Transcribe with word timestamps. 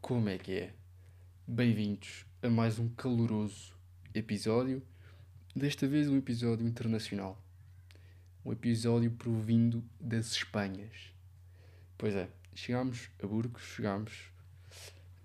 como 0.00 0.30
é 0.30 0.38
que 0.38 0.52
é? 0.52 0.72
Bem-vindos 1.46 2.24
a 2.42 2.48
mais 2.48 2.78
um 2.78 2.88
caloroso 2.88 3.74
episódio, 4.14 4.82
desta 5.54 5.86
vez 5.86 6.08
um 6.08 6.16
episódio 6.16 6.66
internacional. 6.66 7.38
Um 8.42 8.52
episódio 8.52 9.10
provindo 9.10 9.84
das 10.00 10.32
Espanhas. 10.32 11.12
Pois 11.98 12.14
é, 12.14 12.30
chegámos 12.54 13.10
a 13.22 13.26
Burgos, 13.26 13.62
chegámos 13.62 14.32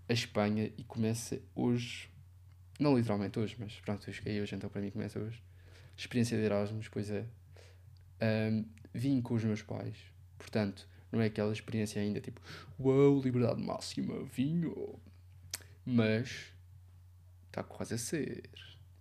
a 0.09 0.11
Espanha 0.11 0.69
e 0.77 0.83
começa 0.83 1.39
hoje, 1.55 2.09
não 2.77 2.97
literalmente 2.97 3.39
hoje, 3.39 3.55
mas 3.57 3.79
pronto, 3.79 4.05
eu 4.09 4.13
cheguei 4.13 4.41
hoje, 4.41 4.53
então 4.53 4.69
para 4.69 4.81
mim 4.81 4.91
começa 4.91 5.17
hoje. 5.17 5.41
Experiência 5.95 6.37
de 6.37 6.43
Erasmus, 6.43 6.89
pois 6.89 7.09
é. 7.09 7.25
Um, 8.51 8.65
vim 8.93 9.21
com 9.21 9.35
os 9.35 9.45
meus 9.45 9.61
pais, 9.61 9.95
portanto, 10.37 10.85
não 11.15 11.21
é 11.21 11.27
aquela 11.27 11.51
experiência 11.53 12.01
ainda 12.01 12.19
tipo, 12.19 12.41
uau, 12.79 13.19
liberdade 13.21 13.61
máxima, 13.61 14.23
vinho. 14.25 14.99
Mas 15.85 16.51
está 17.47 17.63
quase 17.63 17.93
a 17.93 17.97
ser. 17.97 18.49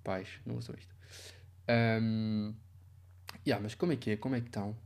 Pais, 0.05 0.29
não 0.47 0.57
usam 0.57 0.77
isto. 0.79 0.95
Um, 1.69 2.55
yeah, 3.47 3.61
mas 3.63 3.75
como 3.75 3.93
é 3.93 3.97
que 3.97 4.13
é? 4.13 4.17
Como 4.17 4.35
é 4.35 4.41
que 4.41 4.47
estão? 4.47 4.77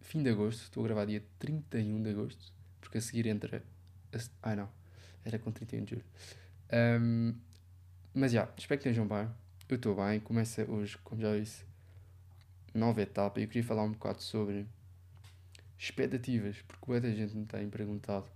Fim 0.00 0.22
de 0.22 0.30
agosto, 0.30 0.62
estou 0.62 0.82
a 0.84 0.86
gravar 0.86 1.04
dia 1.04 1.22
31 1.38 2.02
de 2.02 2.10
agosto, 2.10 2.52
porque 2.80 2.98
a 2.98 3.00
seguir 3.00 3.26
entra. 3.26 3.62
A, 4.12 4.50
ah, 4.50 4.56
não, 4.56 4.68
era 5.24 5.38
com 5.38 5.52
31 5.52 5.84
de 5.84 5.90
julho. 5.90 6.04
Um, 6.72 7.34
mas 8.14 8.32
já, 8.32 8.40
yeah, 8.40 8.54
espero 8.56 8.80
que 8.80 8.88
estejam 8.88 9.06
bem. 9.06 9.28
Eu 9.68 9.76
estou 9.76 9.94
bem, 9.94 10.18
começa 10.18 10.68
hoje, 10.68 10.98
como 11.04 11.20
já 11.20 11.36
disse, 11.38 11.64
nova 12.72 13.02
etapa. 13.02 13.38
Eu 13.40 13.46
queria 13.46 13.64
falar 13.64 13.82
um 13.82 13.92
bocado 13.92 14.22
sobre 14.22 14.66
expectativas, 15.80 16.60
porque 16.68 16.84
muita 16.86 17.10
gente 17.14 17.34
me 17.34 17.46
tem 17.46 17.68
perguntado: 17.68 18.26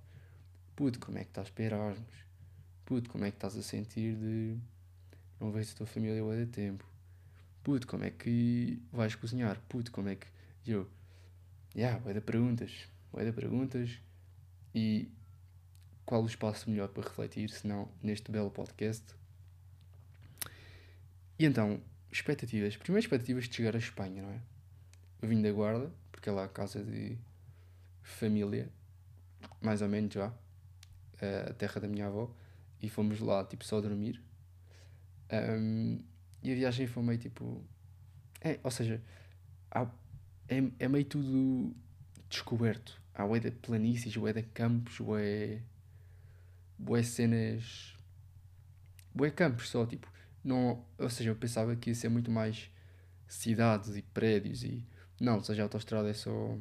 Puto, 0.75 0.98
como 0.98 1.19
é 1.19 1.25
que 1.25 1.31
estás 1.31 1.50
para 1.50 1.64
Erasmus? 1.64 2.25
Puto, 2.87 3.11
como 3.11 3.25
é 3.25 3.31
que 3.31 3.37
estás 3.37 3.56
a 3.56 3.62
sentir 3.62 4.17
de 4.17 4.56
não 5.39 5.53
ver 5.53 5.62
a 5.62 5.77
tua 5.77 5.87
família 5.87 6.22
há 6.22 6.47
tempo? 6.47 6.84
Puto, 7.62 7.87
como 7.87 8.05
é 8.05 8.11
que 8.11 8.83
vais 8.91 9.15
cozinhar? 9.15 9.61
Puto, 9.69 9.92
como 9.92 10.09
é 10.09 10.17
que. 10.17 10.27
E 10.67 10.72
eu, 10.72 10.89
yeah, 11.77 11.98
vai 11.98 12.15
dar 12.15 12.22
perguntas, 12.22 12.89
vai 13.12 13.25
dar 13.25 13.33
perguntas 13.33 13.98
e 14.75 15.11
qual 16.06 16.22
o 16.22 16.27
espaço 16.27 16.69
melhor 16.70 16.89
para 16.89 17.05
refletir 17.05 17.50
se 17.50 17.67
não 17.67 17.91
neste 18.03 18.31
belo 18.31 18.50
podcast? 18.50 19.05
E 21.39 21.45
então, 21.45 21.81
expectativas. 22.11 22.77
Primeiro, 22.77 23.05
expectativas 23.05 23.48
de 23.48 23.55
chegar 23.55 23.75
à 23.75 23.78
Espanha, 23.78 24.22
não 24.22 24.31
é? 24.31 24.41
Eu 25.20 25.28
vim 25.28 25.41
da 25.42 25.50
Guarda, 25.50 25.91
porque 26.12 26.28
é 26.28 26.33
lá 26.33 26.45
a 26.45 26.48
casa 26.48 26.83
de 26.83 27.19
família, 28.05 28.70
mais 29.60 29.83
ou 29.83 29.88
menos 29.88 30.14
já, 30.14 30.33
a 31.48 31.52
terra 31.55 31.80
da 31.80 31.88
minha 31.88 32.06
avó, 32.06 32.30
e 32.80 32.88
fomos 32.88 33.19
lá, 33.19 33.44
tipo, 33.44 33.64
só 33.64 33.80
dormir. 33.80 34.22
Um, 35.33 35.98
e 36.42 36.52
a 36.52 36.55
viagem 36.55 36.86
foi 36.86 37.02
meio 37.02 37.19
tipo. 37.19 37.64
É, 38.42 38.60
ou 38.62 38.70
seja, 38.70 39.02
há, 39.70 39.91
é, 40.48 40.62
é 40.78 40.86
meio 40.86 41.06
tudo 41.06 41.75
descoberto. 42.28 43.00
Há 43.14 43.25
ué 43.25 43.41
de 43.41 43.50
planícies, 43.50 44.16
ué 44.16 44.32
de 44.32 44.42
campos, 44.42 45.00
ué. 45.00 45.62
ué 46.86 47.02
cenas. 47.02 47.97
ué 49.19 49.30
campos 49.30 49.70
só, 49.70 49.86
tipo. 49.86 50.12
Não, 50.44 50.84
ou 50.98 51.08
seja, 51.08 51.30
eu 51.30 51.36
pensava 51.36 51.75
que 51.75 51.91
ia 51.91 51.94
ser 51.94 52.10
muito 52.10 52.30
mais 52.30 52.70
cidades 53.27 53.97
e 53.97 54.02
prédios 54.02 54.62
e. 54.62 54.87
Não, 55.19 55.37
ou 55.37 55.44
seja, 55.44 55.62
a 55.62 55.64
autostrada 55.64 56.10
é 56.10 56.14
só 56.14 56.59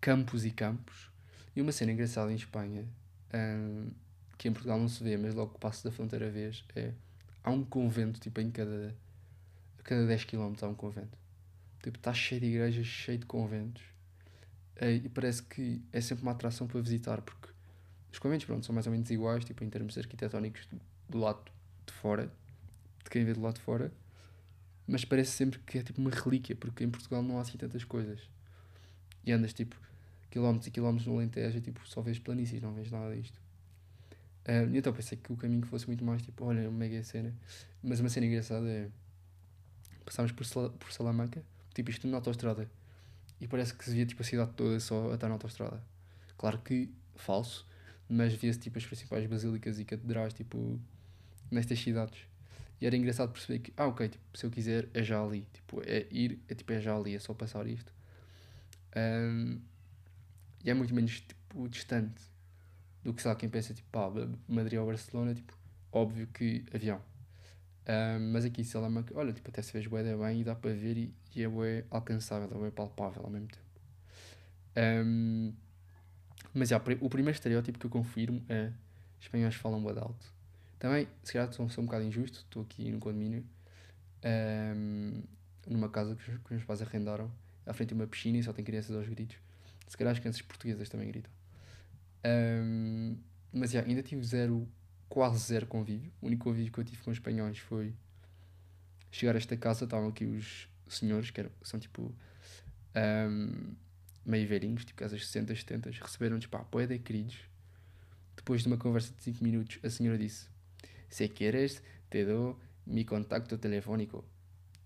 campos 0.00 0.44
e 0.44 0.50
campos. 0.50 1.10
E 1.54 1.60
uma 1.60 1.72
cena 1.72 1.92
engraçada 1.92 2.32
em 2.32 2.36
Espanha, 2.36 2.86
um, 3.34 3.90
que 4.38 4.48
em 4.48 4.52
Portugal 4.52 4.78
não 4.78 4.88
se 4.88 5.02
vê, 5.02 5.16
mas 5.16 5.34
logo 5.34 5.54
que 5.54 5.60
passo 5.60 5.84
da 5.84 5.90
fronteira 5.90 6.30
vez, 6.30 6.64
é 6.74 6.92
há 7.42 7.50
um 7.50 7.64
convento, 7.64 8.20
tipo, 8.20 8.40
em 8.40 8.50
cada, 8.50 8.94
a 9.78 9.82
cada 9.82 10.06
10 10.06 10.24
km 10.24 10.54
há 10.62 10.66
um 10.66 10.74
convento. 10.74 11.18
Tipo, 11.82 11.98
está 11.98 12.12
cheio 12.12 12.40
de 12.40 12.46
igrejas, 12.48 12.86
cheio 12.86 13.18
de 13.18 13.26
conventos. 13.26 13.82
É, 14.76 14.92
e 14.92 15.08
parece 15.08 15.42
que 15.42 15.82
é 15.92 16.00
sempre 16.00 16.22
uma 16.22 16.32
atração 16.32 16.66
para 16.66 16.80
visitar, 16.80 17.20
porque 17.20 17.48
os 18.12 18.18
conventos, 18.18 18.46
pronto, 18.46 18.64
são 18.64 18.74
mais 18.74 18.86
ou 18.86 18.92
menos 18.92 19.10
iguais, 19.10 19.44
tipo, 19.44 19.62
em 19.62 19.68
termos 19.68 19.96
arquitetónicos 19.98 20.68
do 21.08 21.18
lado 21.18 21.50
de 21.86 21.92
fora, 21.92 22.32
de 23.04 23.10
quem 23.10 23.24
vê 23.24 23.34
do 23.34 23.40
lado 23.40 23.54
de 23.54 23.60
fora, 23.60 23.92
mas 24.86 25.04
parece 25.04 25.32
sempre 25.32 25.58
que 25.60 25.78
é 25.78 25.82
tipo 25.82 26.00
uma 26.00 26.10
relíquia, 26.10 26.56
porque 26.56 26.82
em 26.82 26.90
Portugal 26.90 27.22
não 27.22 27.38
há 27.38 27.42
assim 27.42 27.56
tantas 27.56 27.84
coisas. 27.84 28.20
E 29.24 29.32
andas 29.32 29.52
tipo 29.52 29.76
quilómetros 30.30 30.66
e 30.66 30.70
quilómetros 30.70 31.06
no 31.06 31.16
Alentejo 31.16 31.58
e 31.58 31.60
tipo, 31.60 31.86
só 31.86 32.00
vês 32.00 32.18
planícies, 32.18 32.62
não 32.62 32.72
vês 32.72 32.90
nada 32.90 33.14
disto. 33.14 33.38
Uh, 34.48 34.74
então 34.74 34.92
pensei 34.92 35.18
que 35.18 35.32
o 35.32 35.36
caminho 35.36 35.66
fosse 35.66 35.86
muito 35.86 36.04
mais 36.04 36.22
tipo, 36.22 36.44
olha, 36.44 36.62
uma 36.62 36.78
mega 36.78 37.02
cena. 37.04 37.34
Mas 37.82 38.00
uma 38.00 38.08
cena 38.08 38.26
engraçada 38.26 38.68
é. 38.68 38.88
Passámos 40.04 40.32
por, 40.32 40.44
Sal 40.44 40.70
por 40.70 40.92
Salamanca, 40.92 41.42
tipo 41.74 41.90
isto 41.90 42.06
na 42.08 42.16
autostrada, 42.16 42.68
e 43.40 43.46
parece 43.46 43.74
que 43.74 43.84
se 43.84 43.92
via 43.92 44.06
tipo 44.06 44.22
a 44.22 44.24
cidade 44.24 44.50
toda 44.56 44.80
só 44.80 45.10
a 45.10 45.14
estar 45.14 45.28
na 45.28 45.34
autostrada. 45.34 45.82
Claro 46.36 46.58
que 46.58 46.90
falso, 47.14 47.66
mas 48.08 48.32
via-se 48.32 48.58
tipo 48.58 48.78
as 48.78 48.86
principais 48.86 49.26
basílicas 49.26 49.78
e 49.78 49.84
catedrais 49.84 50.32
tipo 50.32 50.80
nestas 51.50 51.78
cidades. 51.78 52.30
E 52.80 52.86
era 52.86 52.96
engraçado 52.96 53.30
perceber 53.30 53.58
que, 53.58 53.72
ah, 53.76 53.86
ok, 53.86 54.08
tipo, 54.08 54.38
se 54.38 54.46
eu 54.46 54.50
quiser 54.50 54.88
é 54.94 55.02
já 55.02 55.22
ali. 55.22 55.46
Tipo, 55.52 55.82
é 55.84 56.06
ir, 56.10 56.40
é 56.48 56.54
tipo, 56.54 56.72
é 56.72 56.80
já 56.80 56.96
ali, 56.96 57.14
é 57.14 57.18
só 57.18 57.34
passar 57.34 57.66
isto. 57.66 57.92
Um, 58.96 59.60
e 60.64 60.70
é 60.70 60.74
muito 60.74 60.94
menos 60.94 61.20
tipo, 61.20 61.68
distante 61.68 62.22
do 63.02 63.14
que 63.14 63.22
sei 63.22 63.30
lá 63.30 63.36
quem 63.36 63.48
pensa 63.48 63.72
tipo 63.74 63.88
pá, 63.90 64.10
Madrid 64.48 64.78
ou 64.78 64.86
Barcelona, 64.86 65.34
tipo, 65.34 65.56
óbvio 65.92 66.26
que 66.28 66.64
avião. 66.72 67.00
Um, 67.88 68.32
mas 68.32 68.44
aqui 68.44 68.62
Salamanca, 68.64 69.12
olha, 69.16 69.32
tipo, 69.32 69.48
até 69.48 69.62
se 69.62 69.72
vês 69.72 69.86
bué 69.86 70.02
bem 70.02 70.42
e 70.42 70.44
dá 70.44 70.54
para 70.54 70.72
ver 70.72 70.96
e, 70.96 71.14
e 71.34 71.42
é 71.42 71.48
bué 71.48 71.84
alcançável, 71.90 72.48
é 72.48 72.58
bué 72.58 72.70
palpável 72.70 73.22
ao 73.24 73.30
mesmo 73.30 73.48
tempo. 73.48 73.64
Um, 74.76 75.52
mas 76.54 76.68
já, 76.68 76.76
o 76.76 77.08
primeiro 77.08 77.36
estereótipo 77.36 77.78
que 77.78 77.86
eu 77.86 77.90
confirmo 77.90 78.44
é 78.48 78.70
espanhóis 79.20 79.54
falam 79.54 79.82
bué 79.82 79.98
alto. 79.98 80.32
Também, 80.78 81.08
se 81.22 81.32
calhar 81.32 81.52
sou, 81.52 81.68
sou 81.68 81.82
um 81.82 81.86
bocado 81.86 82.04
injusto, 82.04 82.38
estou 82.38 82.62
aqui 82.62 82.90
no 82.90 82.98
condomínio, 82.98 83.44
um, 84.24 85.22
numa 85.66 85.88
casa 85.88 86.14
que, 86.14 86.24
que 86.24 86.44
os 86.44 86.50
meus 86.50 86.64
pais 86.64 86.82
arrendaram, 86.82 87.30
à 87.66 87.72
frente 87.72 87.90
de 87.90 87.94
uma 87.94 88.06
piscina 88.06 88.38
e 88.38 88.42
só 88.42 88.52
tem 88.52 88.64
crianças 88.64 88.94
aos 88.96 89.08
gritos. 89.08 89.36
Se 89.90 89.96
calhar 89.96 90.12
as 90.12 90.20
crianças 90.20 90.40
portuguesas 90.42 90.88
também 90.88 91.08
gritam. 91.08 91.32
Um, 92.24 93.18
mas 93.52 93.72
yeah, 93.72 93.90
ainda 93.90 94.04
tive 94.04 94.24
zero, 94.24 94.68
quase 95.08 95.40
zero 95.40 95.66
convívio. 95.66 96.12
O 96.22 96.28
único 96.28 96.44
convívio 96.44 96.72
que 96.72 96.78
eu 96.78 96.84
tive 96.84 97.02
com 97.02 97.10
os 97.10 97.16
espanhóis 97.16 97.58
foi 97.58 97.92
chegar 99.10 99.34
a 99.34 99.38
esta 99.38 99.56
casa, 99.56 99.82
estavam 99.82 100.08
aqui 100.08 100.24
os 100.24 100.68
senhores, 100.86 101.32
que 101.32 101.40
eram, 101.40 101.50
são 101.62 101.80
tipo 101.80 102.14
um, 102.94 103.74
meio 104.24 104.46
velhinhos, 104.46 104.84
tipo 104.84 104.96
casas 104.96 105.26
60, 105.26 105.56
70, 105.56 105.90
receberam-nos, 105.90 106.46
pá, 106.46 106.60
poeda 106.60 106.96
queridos. 106.96 107.40
Depois 108.36 108.62
de 108.62 108.68
uma 108.68 108.78
conversa 108.78 109.12
de 109.12 109.20
5 109.24 109.42
minutos, 109.42 109.80
a 109.82 109.90
senhora 109.90 110.16
disse: 110.16 110.48
Se 111.08 111.28
queres, 111.28 111.82
te 112.08 112.24
dou 112.24 112.56
mi 112.86 113.04
contacto 113.04 113.58
telefónico. 113.58 114.24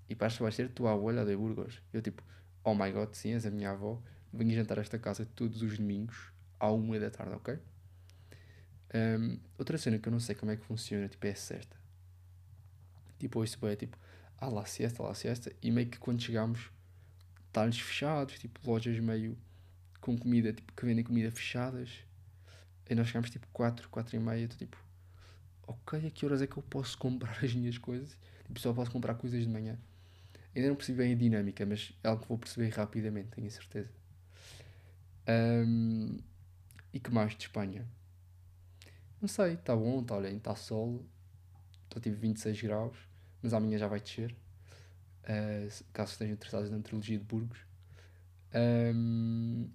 E 0.09 0.15
para 0.15 0.33
vai 0.41 0.51
ser 0.51 0.71
tua 0.71 0.95
abuela 0.95 1.27
de 1.27 1.37
Burgos. 1.37 1.83
Eu, 1.93 2.01
tipo, 2.01 2.23
oh 2.63 2.75
my 2.75 2.91
god, 2.91 3.13
sim, 3.13 3.35
és 3.35 3.45
a 3.45 3.51
minha 3.51 3.71
avó 3.73 4.03
venho 4.35 4.55
jantar 4.55 4.79
a 4.79 4.83
esta 4.83 4.99
casa 4.99 5.27
todos 5.35 5.63
os 5.63 5.79
domingos, 5.79 6.33
à 6.59 6.71
uma 6.71 6.99
da 6.99 7.11
tarde, 7.11 7.35
ok? 7.35 7.59
Um, 8.95 9.39
outra 9.59 9.77
cena 9.77 9.99
que 9.99 10.09
eu 10.09 10.13
não 10.13 10.21
sei 10.21 10.35
como 10.35 10.53
é 10.53 10.57
que 10.57 10.65
funciona, 10.65 11.09
tipo, 11.09 11.27
é 11.27 11.31
a 11.31 11.37
cesta. 11.37 11.77
Tipo, 13.19 13.43
isso 13.43 13.67
é 13.67 13.77
tipo, 13.77 13.97
ah 14.39 14.49
lá 14.49 14.65
siesta, 14.67 15.03
lá 15.03 15.15
siesta, 15.15 15.53
e 15.63 15.71
meio 15.71 15.89
que 15.89 15.99
quando 15.99 16.21
chegamos, 16.23 16.71
talhos 17.53 17.81
fechados, 17.81 18.39
tipo, 18.39 18.61
lojas 18.69 18.99
meio 19.01 19.37
com 20.01 20.17
comida, 20.17 20.53
tipo, 20.53 20.73
que 20.73 20.85
vendem 20.85 21.05
comida 21.05 21.31
fechadas. 21.31 21.91
E 22.89 22.95
nós 22.95 23.09
chegamos 23.09 23.31
tipo 23.31 23.47
4, 23.53 23.89
4 23.89 24.17
e 24.17 24.19
meia, 24.19 24.47
tô, 24.47 24.57
tipo, 24.57 24.77
ok, 25.67 26.07
a 26.07 26.11
que 26.11 26.27
horas 26.27 26.43
é 26.43 26.47
que 26.47 26.57
eu 26.57 26.63
posso 26.63 26.99
comprar 26.99 27.43
as 27.43 27.55
minhas 27.55 27.79
coisas? 27.79 28.17
Tipo, 28.45 28.61
só 28.61 28.73
posso 28.73 28.91
comprar 28.91 29.15
coisas 29.15 29.43
de 29.43 29.49
manhã. 29.49 29.79
Ainda 30.55 30.69
não 30.69 30.77
percebi 30.77 30.99
bem 30.99 31.13
a 31.13 31.17
dinâmica, 31.17 31.67
mas 31.67 31.93
é 32.03 32.09
algo 32.09 32.23
que 32.23 32.29
vou 32.29 32.39
perceber 32.39 32.69
rapidamente, 32.69 33.31
tenho 33.31 33.51
certeza. 33.51 33.91
Um, 35.27 36.19
e 36.93 37.01
que 37.01 37.11
mais 37.11 37.35
de 37.35 37.45
Espanha? 37.45 37.87
Não 39.21 39.29
sei, 39.29 39.55
está 39.55 39.75
bom, 39.75 40.01
está 40.01 40.17
olhem, 40.17 40.37
está 40.37 40.55
sol, 40.55 41.05
estou 41.85 42.01
tipo 42.01 42.17
26 42.17 42.63
graus, 42.63 42.97
mas 43.43 43.55
amanhã 43.55 43.79
já 43.79 43.89
vai 43.89 44.01
descer. 44.01 44.35
Uh, 45.23 45.85
caso 45.93 46.13
estejam 46.13 46.35
interessados 46.35 46.71
na 46.71 46.79
trilogia 46.81 47.19
de 47.19 47.25
Burgos. 47.25 47.59
Um, 48.55 49.69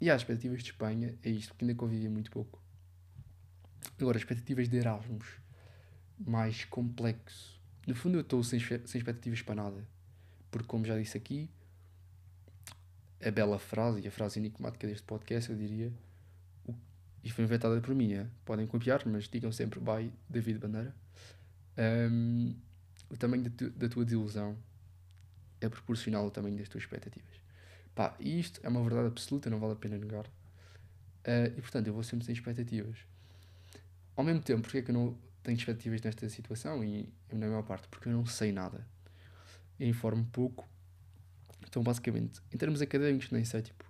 e 0.00 0.10
as 0.10 0.20
expectativas 0.20 0.62
de 0.62 0.70
Espanha 0.70 1.16
é 1.22 1.30
isto, 1.30 1.50
porque 1.50 1.64
ainda 1.64 1.74
convivi 1.74 2.08
muito 2.08 2.30
pouco. 2.30 2.60
Agora, 3.98 4.18
expectativas 4.18 4.68
de 4.68 4.76
Erasmus, 4.76 5.40
mais 6.18 6.64
complexo. 6.64 7.58
No 7.86 7.94
fundo, 7.94 8.18
eu 8.18 8.22
estou 8.22 8.42
sem, 8.42 8.60
sem 8.60 8.98
expectativas 8.98 9.40
para 9.40 9.54
nada, 9.54 9.88
porque, 10.50 10.66
como 10.66 10.84
já 10.84 10.98
disse 10.98 11.16
aqui, 11.16 11.48
a 13.24 13.30
bela 13.30 13.58
frase 13.58 14.00
e 14.00 14.08
a 14.08 14.10
frase 14.10 14.38
enigmática 14.38 14.86
deste 14.86 15.04
podcast, 15.04 15.50
eu 15.50 15.56
diria: 15.56 15.92
e 17.26 17.30
foi 17.30 17.42
inventada 17.44 17.80
por 17.80 17.92
mim. 17.92 18.12
É? 18.12 18.26
Podem 18.44 18.66
copiar, 18.68 19.02
mas 19.04 19.28
digam 19.28 19.50
sempre 19.50 19.80
by 19.80 20.12
David 20.28 20.60
Bandeira. 20.60 20.94
Um, 21.76 22.54
o 23.10 23.16
tamanho 23.16 23.42
da, 23.42 23.50
tu, 23.50 23.70
da 23.70 23.88
tua 23.88 24.04
desilusão 24.04 24.56
é 25.60 25.68
proporcional 25.68 26.22
ao 26.22 26.30
tamanho 26.30 26.56
das 26.56 26.68
tuas 26.68 26.84
expectativas. 26.84 27.34
Pá, 27.96 28.14
isto 28.20 28.60
é 28.62 28.68
uma 28.68 28.80
verdade 28.80 29.08
absoluta, 29.08 29.50
não 29.50 29.58
vale 29.58 29.72
a 29.72 29.76
pena 29.76 29.98
negar. 29.98 30.24
Uh, 30.26 31.50
e 31.56 31.60
portanto, 31.60 31.88
eu 31.88 31.94
vou 31.94 32.04
sempre 32.04 32.24
sem 32.24 32.32
expectativas. 32.32 32.98
Ao 34.14 34.22
mesmo 34.22 34.42
tempo, 34.42 34.62
porque 34.62 34.78
é 34.78 34.82
que 34.82 34.92
eu 34.92 34.94
não 34.94 35.18
tenho 35.42 35.58
expectativas 35.58 36.00
nesta 36.02 36.28
situação? 36.28 36.84
E 36.84 37.12
na 37.32 37.48
maior 37.48 37.64
parte, 37.64 37.88
porque 37.88 38.08
eu 38.08 38.12
não 38.12 38.24
sei 38.24 38.52
nada. 38.52 38.86
Eu 39.80 39.88
informo 39.88 40.24
pouco. 40.30 40.68
Então, 41.68 41.82
basicamente, 41.82 42.40
em 42.52 42.56
termos 42.56 42.80
académicos, 42.80 43.30
nem 43.30 43.44
sei 43.44 43.62
tipo, 43.62 43.84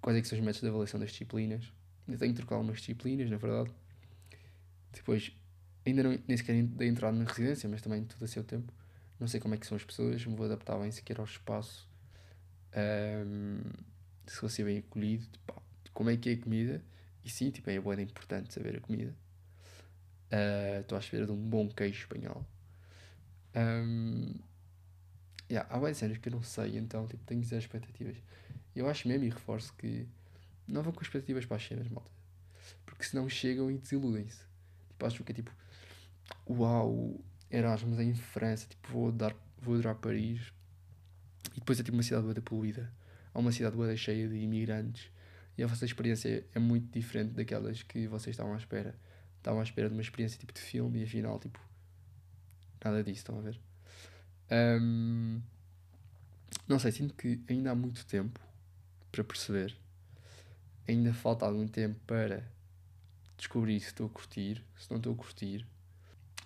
quais 0.00 0.18
é 0.18 0.22
que 0.22 0.28
são 0.28 0.38
os 0.38 0.44
métodos 0.44 0.62
de 0.62 0.68
avaliação 0.68 1.00
das 1.00 1.10
disciplinas. 1.10 1.72
Ainda 2.06 2.18
tenho 2.18 2.32
que 2.32 2.40
trocar 2.40 2.56
algumas 2.56 2.78
disciplinas, 2.78 3.30
na 3.30 3.36
verdade. 3.36 3.70
Depois, 4.92 5.32
ainda 5.86 6.02
não, 6.02 6.18
nem 6.26 6.36
sequer 6.36 6.62
dei 6.62 6.88
entrada 6.88 7.16
na 7.16 7.24
residência, 7.24 7.68
mas 7.68 7.80
também 7.80 8.04
tudo 8.04 8.24
a 8.24 8.28
seu 8.28 8.42
tempo. 8.42 8.72
Não 9.18 9.28
sei 9.28 9.38
como 9.38 9.54
é 9.54 9.58
que 9.58 9.66
são 9.66 9.76
as 9.76 9.84
pessoas, 9.84 10.24
me 10.24 10.34
vou 10.34 10.46
adaptar 10.46 10.78
bem 10.78 10.90
sequer 10.90 11.18
ao 11.18 11.24
espaço. 11.24 11.88
Um, 12.74 13.60
se 14.26 14.48
ser 14.48 14.64
bem 14.64 14.78
acolhido, 14.78 15.26
como 15.92 16.10
é 16.10 16.16
que 16.16 16.30
é 16.30 16.32
a 16.32 16.38
comida. 16.38 16.82
E 17.24 17.30
sim, 17.30 17.50
tipo, 17.50 17.68
é 17.68 17.78
bem 17.78 18.04
importante 18.04 18.52
saber 18.52 18.76
a 18.76 18.80
comida. 18.80 19.14
Estou 20.80 20.96
uh, 20.96 21.00
à 21.00 21.00
espera 21.00 21.26
de 21.26 21.32
um 21.32 21.36
bom 21.36 21.68
queijo 21.68 22.00
espanhol. 22.00 22.46
Um, 23.54 24.34
yeah, 25.50 25.68
há 25.74 25.78
várias 25.78 25.98
cenas 25.98 26.18
que 26.18 26.28
eu 26.28 26.32
não 26.32 26.42
sei, 26.42 26.78
então 26.78 27.06
tipo, 27.06 27.24
tenho 27.24 27.42
zero 27.42 27.60
expectativas. 27.60 28.16
Eu 28.74 28.88
acho 28.88 29.08
mesmo 29.08 29.24
e 29.24 29.30
reforço 29.30 29.74
que 29.74 30.06
não 30.66 30.82
vão 30.82 30.92
com 30.92 31.02
expectativas 31.02 31.44
para 31.44 31.56
as 31.56 31.66
cenas, 31.66 31.88
malta. 31.88 32.10
Porque 32.86 33.04
senão 33.04 33.28
chegam 33.28 33.70
e 33.70 33.76
desiludem-se. 33.76 34.40
Tipo, 34.88 35.06
acho 35.06 35.24
que 35.24 35.32
é 35.32 35.34
tipo, 35.34 35.52
uau, 36.48 37.20
Erasmus 37.50 37.98
em 37.98 38.14
França, 38.14 38.68
tipo, 38.68 38.88
vou, 38.92 39.10
dar, 39.10 39.34
vou 39.58 39.74
adorar 39.74 39.96
Paris. 39.96 40.52
E 41.56 41.58
depois 41.58 41.80
é 41.80 41.82
tipo 41.82 41.96
uma 41.96 42.02
cidade 42.02 42.22
boa 42.22 42.34
poluída. 42.34 42.92
Há 43.34 43.38
uma 43.38 43.50
cidade 43.50 43.74
boa 43.74 43.96
cheia 43.96 44.28
de 44.28 44.36
imigrantes. 44.36 45.10
E 45.58 45.62
a 45.64 45.66
vossa 45.66 45.84
experiência 45.84 46.46
é 46.54 46.58
muito 46.58 46.92
diferente 46.92 47.32
daquelas 47.32 47.82
que 47.82 48.06
vocês 48.06 48.34
estavam 48.34 48.54
à 48.54 48.56
espera. 48.56 48.94
Estavam 49.38 49.60
à 49.60 49.64
espera 49.64 49.88
de 49.88 49.94
uma 49.94 50.02
experiência 50.02 50.38
tipo 50.38 50.52
de 50.52 50.60
filme 50.60 51.00
e 51.00 51.04
afinal, 51.04 51.38
tipo, 51.40 51.58
nada 52.84 53.02
disso, 53.02 53.18
estão 53.18 53.38
a 53.38 53.42
ver? 53.42 53.60
Um, 54.50 55.40
não 56.66 56.78
sei, 56.78 56.92
sinto 56.92 57.14
que 57.14 57.40
ainda 57.48 57.70
há 57.70 57.74
muito 57.74 58.04
tempo 58.06 58.40
para 59.10 59.24
perceber. 59.24 59.76
Ainda 60.88 61.12
falta 61.14 61.44
algum 61.44 61.66
tempo 61.68 61.98
para 62.06 62.44
descobrir 63.36 63.80
se 63.80 63.86
estou 63.86 64.06
a 64.06 64.10
curtir, 64.10 64.64
se 64.76 64.90
não 64.90 64.98
estou 64.98 65.12
a 65.12 65.16
curtir. 65.16 65.66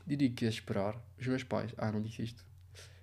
Diria 0.07 0.31
que 0.31 0.45
é 0.45 0.49
esperar. 0.49 0.97
Os 1.19 1.27
meus 1.27 1.43
pais, 1.43 1.73
ah, 1.79 1.91
não 1.91 2.03
disse 2.03 2.23
isto. 2.23 2.45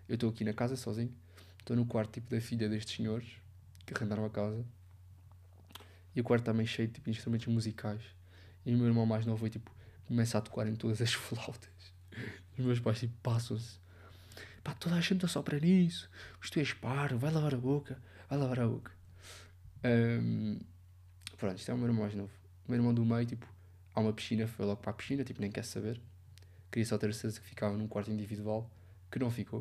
Eu 0.08 0.16
estou 0.16 0.30
aqui 0.30 0.44
na 0.44 0.54
casa 0.54 0.76
sozinho, 0.76 1.14
estou 1.60 1.76
no 1.76 1.86
quarto 1.86 2.14
tipo 2.14 2.30
da 2.30 2.40
filha 2.40 2.70
destes 2.70 2.96
senhores 2.96 3.28
que 3.86 3.94
arrendaram 3.94 4.26
a 4.26 4.30
casa. 4.30 4.64
E 6.16 6.22
o 6.22 6.24
quarto 6.24 6.42
está 6.42 6.54
meio 6.54 6.68
cheio 6.68 6.88
de 6.88 6.96
tipo, 6.96 7.10
instrumentos 7.10 7.48
musicais. 7.48 8.02
E 8.66 8.74
o 8.74 8.78
meu 8.78 8.88
irmão 8.88 9.06
mais 9.06 9.26
novo 9.26 9.40
foi 9.40 9.50
tipo, 9.50 9.72
começa 10.06 10.38
a 10.38 10.42
tocar 10.42 10.68
em 10.68 10.76
todas 10.76 11.02
as 11.02 11.14
flautas. 11.14 11.70
Os 12.58 12.66
meus 12.66 12.80
pais 12.80 13.00
tipo, 13.00 13.14
passam-se. 13.24 13.80
Toda 14.82 14.96
a 14.96 15.00
gente 15.00 15.28
sopra 15.28 15.60
nisso. 15.60 16.10
Mas 16.40 16.50
tu 16.50 16.58
és 16.58 16.74
paro, 16.74 17.20
vai 17.20 17.32
lavar 17.32 17.54
a 17.54 17.58
boca, 17.58 18.02
vai 18.28 18.40
lavar 18.40 18.62
a 18.62 18.68
boca. 18.68 18.92
Um, 19.86 20.60
pronto, 21.38 21.56
isto 21.56 21.70
é 21.70 21.74
o 21.76 21.78
meu 21.78 21.86
irmão 21.86 22.02
mais 22.02 22.16
novo. 22.16 22.32
O 22.68 22.72
meu 22.72 22.80
irmão 22.80 22.92
do 22.92 23.06
meio, 23.06 23.24
tipo, 23.28 23.48
há 23.94 24.00
uma 24.00 24.12
piscina, 24.12 24.48
foi 24.48 24.66
logo 24.66 24.82
para 24.82 24.90
a 24.90 24.94
piscina, 24.96 25.24
tipo, 25.24 25.40
nem 25.40 25.52
quer 25.52 25.64
saber. 25.64 26.02
Queria 26.72 26.86
só 26.88 26.98
ter 26.98 27.14
certeza 27.14 27.40
que 27.40 27.48
ficava 27.48 27.78
num 27.78 27.88
quarto 27.88 28.10
individual, 28.10 28.68
que 29.12 29.20
não 29.20 29.30
ficou. 29.30 29.60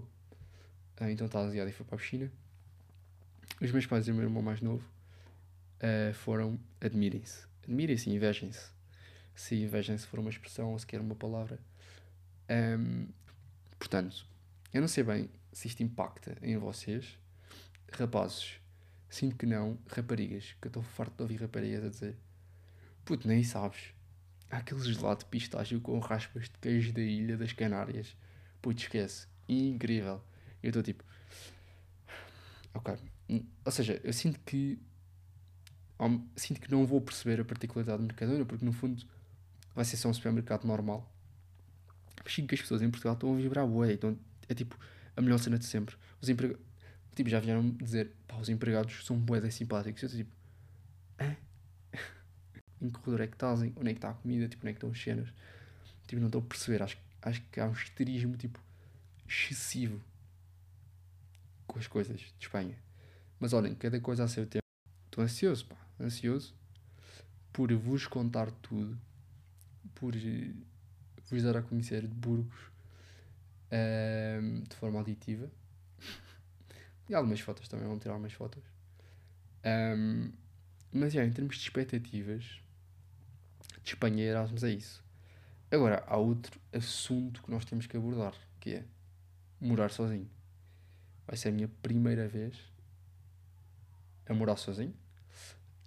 Uh, 0.99 1.11
então 1.11 1.26
está 1.26 1.38
aliado 1.38 1.69
e 1.69 1.72
foi 1.75 1.84
para 1.84 1.96
a 1.96 1.99
piscina. 1.99 2.32
Os 3.61 3.70
meus 3.70 3.84
pais 3.84 4.08
e 4.08 4.12
o 4.12 4.14
meu 4.14 4.25
irmão 4.25 4.43
mais 4.43 4.62
novo 4.62 4.88
uh, 5.82 6.14
foram 6.14 6.58
admirem-se. 6.81 7.44
Admirem-se 7.64 8.08
e 8.08 8.14
invejem-se. 8.14 8.70
Se 9.34 9.55
invejem-se 9.55 10.06
for 10.06 10.19
uma 10.19 10.31
expressão 10.31 10.72
ou 10.72 10.78
sequer 10.78 10.99
uma 10.99 11.14
palavra. 11.14 11.58
Um, 12.49 13.06
portanto, 13.78 14.30
eu 14.72 14.81
não 14.81 14.88
sei 14.88 15.05
bem 15.05 15.28
se 15.52 15.69
isto 15.69 15.82
impacta 15.82 16.37
em 16.43 16.56
vocês. 16.56 17.19
Rapazes, 17.93 18.61
sinto 19.08 19.37
que 19.37 19.46
não. 19.46 19.78
Raparigas, 19.88 20.56
que 20.61 20.69
eu 20.69 20.70
estou 20.70 20.82
farto 20.82 21.17
de 21.17 21.22
ouvir 21.22 21.40
raparigas 21.40 21.84
a 21.84 21.88
dizer 21.88 22.17
Puto, 23.05 23.26
nem 23.26 23.43
sabes. 23.43 23.93
Há 24.50 24.58
aquele 24.58 24.81
gelado 24.82 25.20
de 25.20 25.25
pistágio 25.26 25.81
com 25.81 25.99
raspas 25.99 26.44
de 26.44 26.58
queijo 26.61 26.93
da 26.93 27.00
ilha 27.00 27.37
das 27.37 27.52
Canárias. 27.52 28.17
Puto, 28.62 28.81
esquece. 28.81 29.26
Incrível. 29.49 30.22
Eu 30.62 30.69
estou 30.69 30.82
tipo. 30.82 31.05
Ok. 32.75 32.94
Ou 33.64 33.72
seja, 33.72 34.00
eu 34.05 34.12
sinto 34.12 34.38
que. 34.40 34.78
Sinto 36.37 36.61
que 36.61 36.70
não 36.70 36.87
vou 36.87 37.00
perceber 37.00 37.40
a 37.40 37.44
particularidade 37.44 37.99
do 37.99 38.06
Mercadona, 38.06 38.44
porque 38.44 38.64
no 38.64 38.72
fundo 38.72 39.05
vai 39.75 39.84
ser 39.84 39.96
só 39.96 40.08
um 40.08 40.14
supermercado 40.14 40.64
normal. 40.64 41.12
Mas 42.22 42.32
sinto 42.32 42.49
que 42.49 42.55
as 42.55 42.61
pessoas 42.61 42.81
em 42.81 42.90
Portugal 42.90 43.14
estão 43.14 43.34
a 43.34 43.37
vibrar 43.37 43.67
bué. 43.67 43.93
Então 43.93 44.17
é 44.52 44.55
tipo 44.55 44.79
a 45.17 45.20
melhor 45.20 45.38
cena 45.38 45.58
de 45.58 45.64
sempre. 45.64 45.97
Os 46.20 46.29
empregados. 46.29 46.62
Tipo, 47.14 47.29
já 47.29 47.41
vieram 47.41 47.70
dizer, 47.70 48.12
pá, 48.26 48.37
os 48.37 48.49
empregados 48.49 49.05
são 49.05 49.19
bué 49.19 49.50
simpáticos. 49.50 50.02
Eu 50.02 50.06
estou 50.06 50.25
tipo, 50.25 50.37
hã? 51.20 51.37
em 52.81 52.91
que 52.91 52.99
corredor 53.00 53.20
é 53.23 53.26
que 53.26 53.35
estás, 53.35 53.61
onde 53.61 53.91
é 53.91 53.93
que 53.93 53.99
está 53.99 54.11
a 54.11 54.14
comida, 54.14 54.49
tipo, 54.49 54.62
onde 54.62 54.70
é 54.70 54.73
que 54.73 54.76
estão 54.79 54.91
as 54.91 55.02
cenas. 55.02 55.29
Tipo, 56.06 56.20
não 56.20 56.29
estou 56.29 56.41
a 56.41 56.44
perceber. 56.44 56.82
Acho, 56.82 56.99
acho 57.23 57.43
que 57.50 57.61
há 57.61 57.67
um 57.67 57.73
histerismo, 57.73 58.37
tipo, 58.37 58.61
excessivo 59.29 60.00
com 61.67 61.79
as 61.79 61.87
coisas 61.87 62.19
de 62.19 62.35
Espanha. 62.41 62.76
Mas 63.38 63.53
olhem, 63.53 63.75
cada 63.75 64.00
coisa 64.00 64.25
a 64.25 64.29
seu 64.29 64.46
tempo. 64.46 64.64
Estou 65.06 65.25
ansioso, 65.25 65.67
pá, 65.67 65.76
ansioso 65.99 66.55
por 67.53 67.73
vos 67.75 68.06
contar 68.06 68.50
tudo, 68.50 68.99
por 69.94 70.15
vos 71.29 71.43
dar 71.43 71.56
a 71.56 71.63
conhecer 71.63 72.03
de 72.03 72.15
Burgos 72.15 72.69
um, 73.72 74.62
de 74.62 74.77
forma 74.77 74.98
auditiva. 74.98 75.50
e 77.08 77.15
algumas 77.15 77.41
fotos 77.41 77.69
também, 77.69 77.86
vão 77.86 77.98
tirar 77.98 78.15
algumas 78.15 78.32
fotos. 78.32 78.62
Um, 79.65 80.32
mas, 80.93 81.12
já, 81.12 81.24
em 81.24 81.32
termos 81.32 81.56
de 81.56 81.62
expectativas, 81.62 82.60
de 83.82 83.91
Espanha 83.91 84.24
e 84.24 84.27
Erasmus 84.27 84.65
é 84.65 84.70
isso. 84.70 85.05
Agora, 85.70 86.03
há 86.06 86.17
outro 86.17 86.60
assunto 86.72 87.43
que 87.43 87.50
nós 87.50 87.65
temos 87.65 87.86
que 87.86 87.96
abordar, 87.96 88.34
que 88.58 88.74
é 88.74 88.84
morar 89.60 89.91
sozinho. 89.91 90.29
Vai 91.27 91.36
ser 91.36 91.50
a 91.50 91.53
minha 91.53 91.69
primeira 91.81 92.27
vez 92.27 92.56
a 94.27 94.34
morar 94.34 94.56
sozinho. 94.56 94.94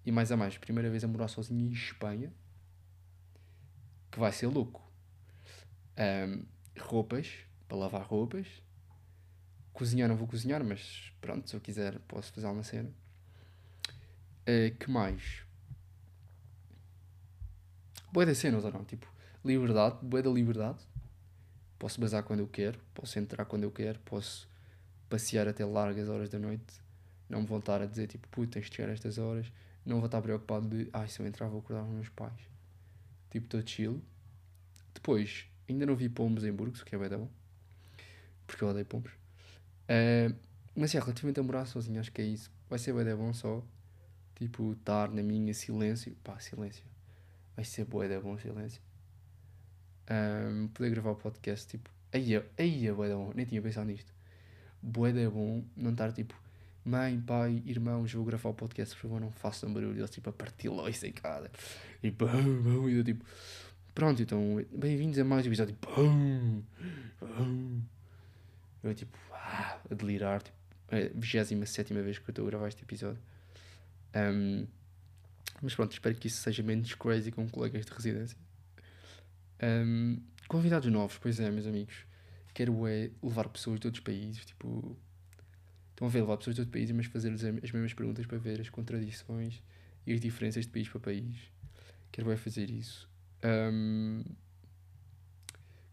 E 0.05 0.11
mais 0.11 0.31
a 0.31 0.37
mais, 0.37 0.57
primeira 0.57 0.89
vez 0.89 1.03
a 1.03 1.07
morar 1.07 1.27
sozinho 1.27 1.67
em 1.67 1.71
Espanha. 1.71 2.31
Que 4.11 4.19
vai 4.19 4.31
ser 4.31 4.47
louco. 4.47 4.81
Um, 5.97 6.45
roupas, 6.79 7.29
para 7.73 7.79
lavar 7.79 8.03
roupas. 8.03 8.47
Cozinhar 9.73 10.07
não 10.07 10.15
vou 10.15 10.27
cozinhar, 10.27 10.63
mas 10.63 11.11
pronto, 11.19 11.49
se 11.49 11.55
eu 11.55 11.59
quiser 11.59 11.97
posso 12.01 12.31
fazer 12.31 12.45
uma 12.45 12.63
cena. 12.63 12.91
Uh, 14.41 14.75
que 14.77 14.91
mais? 14.91 15.43
boa 18.11 18.27
das 18.27 18.37
cenas 18.37 18.63
ou 18.63 18.71
não? 18.71 18.85
Tipo, 18.85 19.11
liberdade, 19.43 19.97
boa 20.03 20.21
da 20.21 20.29
liberdade. 20.29 20.77
Posso 21.79 21.99
bazar 21.99 22.21
quando 22.21 22.41
eu 22.41 22.47
quero, 22.47 22.79
posso 22.93 23.17
entrar 23.17 23.43
quando 23.45 23.63
eu 23.63 23.71
quero, 23.71 23.97
posso 24.01 24.47
passear 25.09 25.47
até 25.47 25.65
largas 25.65 26.07
horas 26.07 26.29
da 26.29 26.37
noite. 26.37 26.79
Não 27.27 27.41
me 27.41 27.47
vou 27.47 27.57
estar 27.57 27.81
a 27.81 27.87
dizer 27.87 28.05
tipo, 28.05 28.27
puta, 28.27 28.51
tens 28.51 28.69
de 28.69 28.75
chegar 28.75 28.89
a 28.89 28.93
estas 28.93 29.17
horas. 29.17 29.51
Não 29.83 29.97
vou 29.97 30.05
estar 30.05 30.21
preocupado 30.21 30.67
de, 30.69 30.87
ai, 30.93 31.07
se 31.07 31.19
eu 31.19 31.25
entrar 31.25 31.47
vou 31.47 31.59
acordar 31.61 31.83
os 31.83 31.89
meus 31.89 32.09
pais. 32.09 32.39
Tipo, 33.31 33.45
estou 33.47 33.65
chill. 33.65 34.01
Depois, 34.93 35.45
ainda 35.67 35.87
não 35.87 35.95
vi 35.95 36.07
pombos 36.07 36.43
em 36.45 36.51
Burgos, 36.51 36.81
o 36.81 36.85
que 36.85 36.95
é 36.95 36.99
bem 36.99 37.09
bom. 37.09 37.42
Porque 38.47 38.63
eu 38.63 38.69
odeio 38.69 38.85
pombos. 38.85 39.11
Uh, 39.11 40.35
mas 40.75 40.93
é, 40.95 40.99
relativamente 40.99 41.39
a 41.39 41.43
morar 41.43 41.65
sozinho, 41.65 41.99
acho 41.99 42.11
que 42.11 42.21
é 42.21 42.25
isso. 42.25 42.51
Vai 42.69 42.79
ser 42.79 42.93
bem 42.93 43.15
bom 43.15 43.33
só. 43.33 43.63
Tipo, 44.35 44.73
estar 44.73 45.09
na 45.09 45.21
minha 45.21 45.53
silêncio. 45.53 46.15
Pá, 46.23 46.39
silêncio 46.39 46.83
vai 47.55 47.65
ser 47.65 47.85
boa 47.85 48.07
da 48.07 48.19
bom 48.19 48.37
silêncio. 48.37 48.81
Um, 50.09 50.67
poder 50.67 50.89
gravar 50.89 51.11
o 51.11 51.15
podcast, 51.15 51.67
tipo, 51.67 51.89
aí 52.11 52.35
é, 52.35 52.43
aí 52.57 52.87
é 52.87 52.91
bom, 52.91 53.31
nem 53.33 53.45
tinha 53.45 53.61
pensado 53.61 53.87
nisto. 53.87 54.13
Boa 54.81 55.13
da 55.13 55.29
bom, 55.29 55.63
não 55.77 55.91
estar 55.91 56.11
tipo, 56.11 56.35
mãe, 56.83 57.19
pai, 57.21 57.63
irmãos, 57.65 58.11
vou 58.13 58.25
gravar 58.25 58.49
o 58.49 58.53
podcast, 58.53 58.95
por 58.95 59.03
favor, 59.03 59.21
não 59.21 59.31
façam 59.31 59.71
barulho, 59.71 59.99
eles 59.99 60.09
tipo 60.09 60.29
a 60.29 60.33
partir 60.33 60.69
loiça 60.69 61.07
em 61.07 61.13
casa. 61.13 61.49
E 62.01 62.11
bum, 62.11 62.61
bum, 62.61 62.89
e 62.89 62.97
eu 62.97 63.03
tipo, 63.03 63.23
pronto, 63.95 64.21
então, 64.21 64.63
bem-vindos 64.73 65.17
a 65.19 65.23
mais 65.23 65.45
um 65.45 65.49
episódio, 65.49 65.77
bum, 65.81 66.61
bum. 67.21 67.52
Eu 68.83 68.93
tipo, 68.93 69.17
ah, 69.31 69.79
a 69.89 69.93
delirar, 69.93 70.41
tipo, 70.41 70.57
a 70.89 70.97
27 71.13 71.93
vez 71.93 72.19
que 72.19 72.29
eu 72.29 72.31
estou 72.31 72.45
a 72.45 72.49
gravar 72.49 72.67
este 72.67 72.83
episódio. 72.83 73.21
Um, 74.15 74.67
Mas 75.61 75.73
pronto, 75.73 75.93
espero 75.93 76.15
que 76.15 76.27
isso 76.27 76.41
seja 76.41 76.61
menos 76.61 76.93
crazy 76.93 77.31
com 77.31 77.47
colegas 77.49 77.85
de 77.85 77.91
residência. 77.91 78.37
Um, 79.61 80.21
convidados 80.47 80.91
novos, 80.91 81.17
pois 81.17 81.39
é, 81.39 81.49
meus 81.49 81.65
amigos. 81.65 82.05
Quero 82.53 82.85
é 82.87 83.09
levar 83.23 83.47
pessoas 83.49 83.79
de 83.79 83.87
outros 83.87 84.03
países, 84.03 84.45
tipo. 84.45 84.97
Estão 85.91 86.07
a 86.07 86.09
ver, 86.09 86.21
levar 86.21 86.37
pessoas 86.37 86.55
de 86.55 86.61
outros 86.61 86.73
países, 86.73 86.95
mas 86.95 87.05
fazer-lhes 87.05 87.43
as 87.43 87.71
mesmas 87.71 87.93
perguntas 87.93 88.25
para 88.25 88.37
ver 88.37 88.59
as 88.59 88.69
contradições 88.69 89.61
e 90.05 90.13
as 90.13 90.19
diferenças 90.19 90.65
de 90.65 90.71
país 90.71 90.89
para 90.89 90.99
país. 90.99 91.37
Quero 92.11 92.29
é 92.31 92.35
fazer 92.35 92.69
isso. 92.69 93.09
Um, 93.43 94.23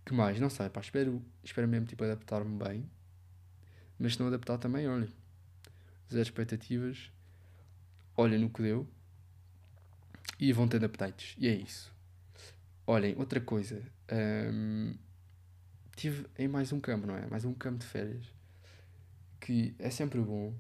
que 0.05 0.15
mais? 0.15 0.41
Não 0.41 0.51
sei, 0.51 0.69
pá, 0.69 0.81
espero, 0.81 1.23
espero 1.43 1.69
mesmo 1.69 1.87
tipo, 1.87 2.03
adaptar-me 2.05 2.57
bem. 2.57 2.91
Mas 3.99 4.15
se 4.15 4.21
não 4.21 4.29
adaptar 4.29 4.59
também, 4.59 4.89
olha. 4.89 5.09
Zero 6.11 6.23
expectativas. 6.23 7.11
Olha 8.17 8.39
no 8.39 8.51
que 8.51 8.63
deu. 8.63 8.89
E 10.39 10.53
vão 10.53 10.67
tendo 10.67 10.87
updates. 10.87 11.35
E 11.39 11.47
é 11.47 11.55
isso. 11.55 11.95
Olhem, 12.87 13.15
outra 13.17 13.41
coisa. 13.41 13.83
Um, 14.11 14.95
tive 15.95 16.27
em 16.39 16.49
mais 16.49 16.73
um 16.73 16.81
campo, 16.81 17.07
não 17.07 17.17
é? 17.17 17.27
Mais 17.27 17.45
um 17.45 17.53
campo 17.53 17.79
de 17.79 17.87
férias. 17.87 18.27
Que 19.39 19.75
é 19.79 19.91
sempre 19.91 20.21
bom. 20.21 20.55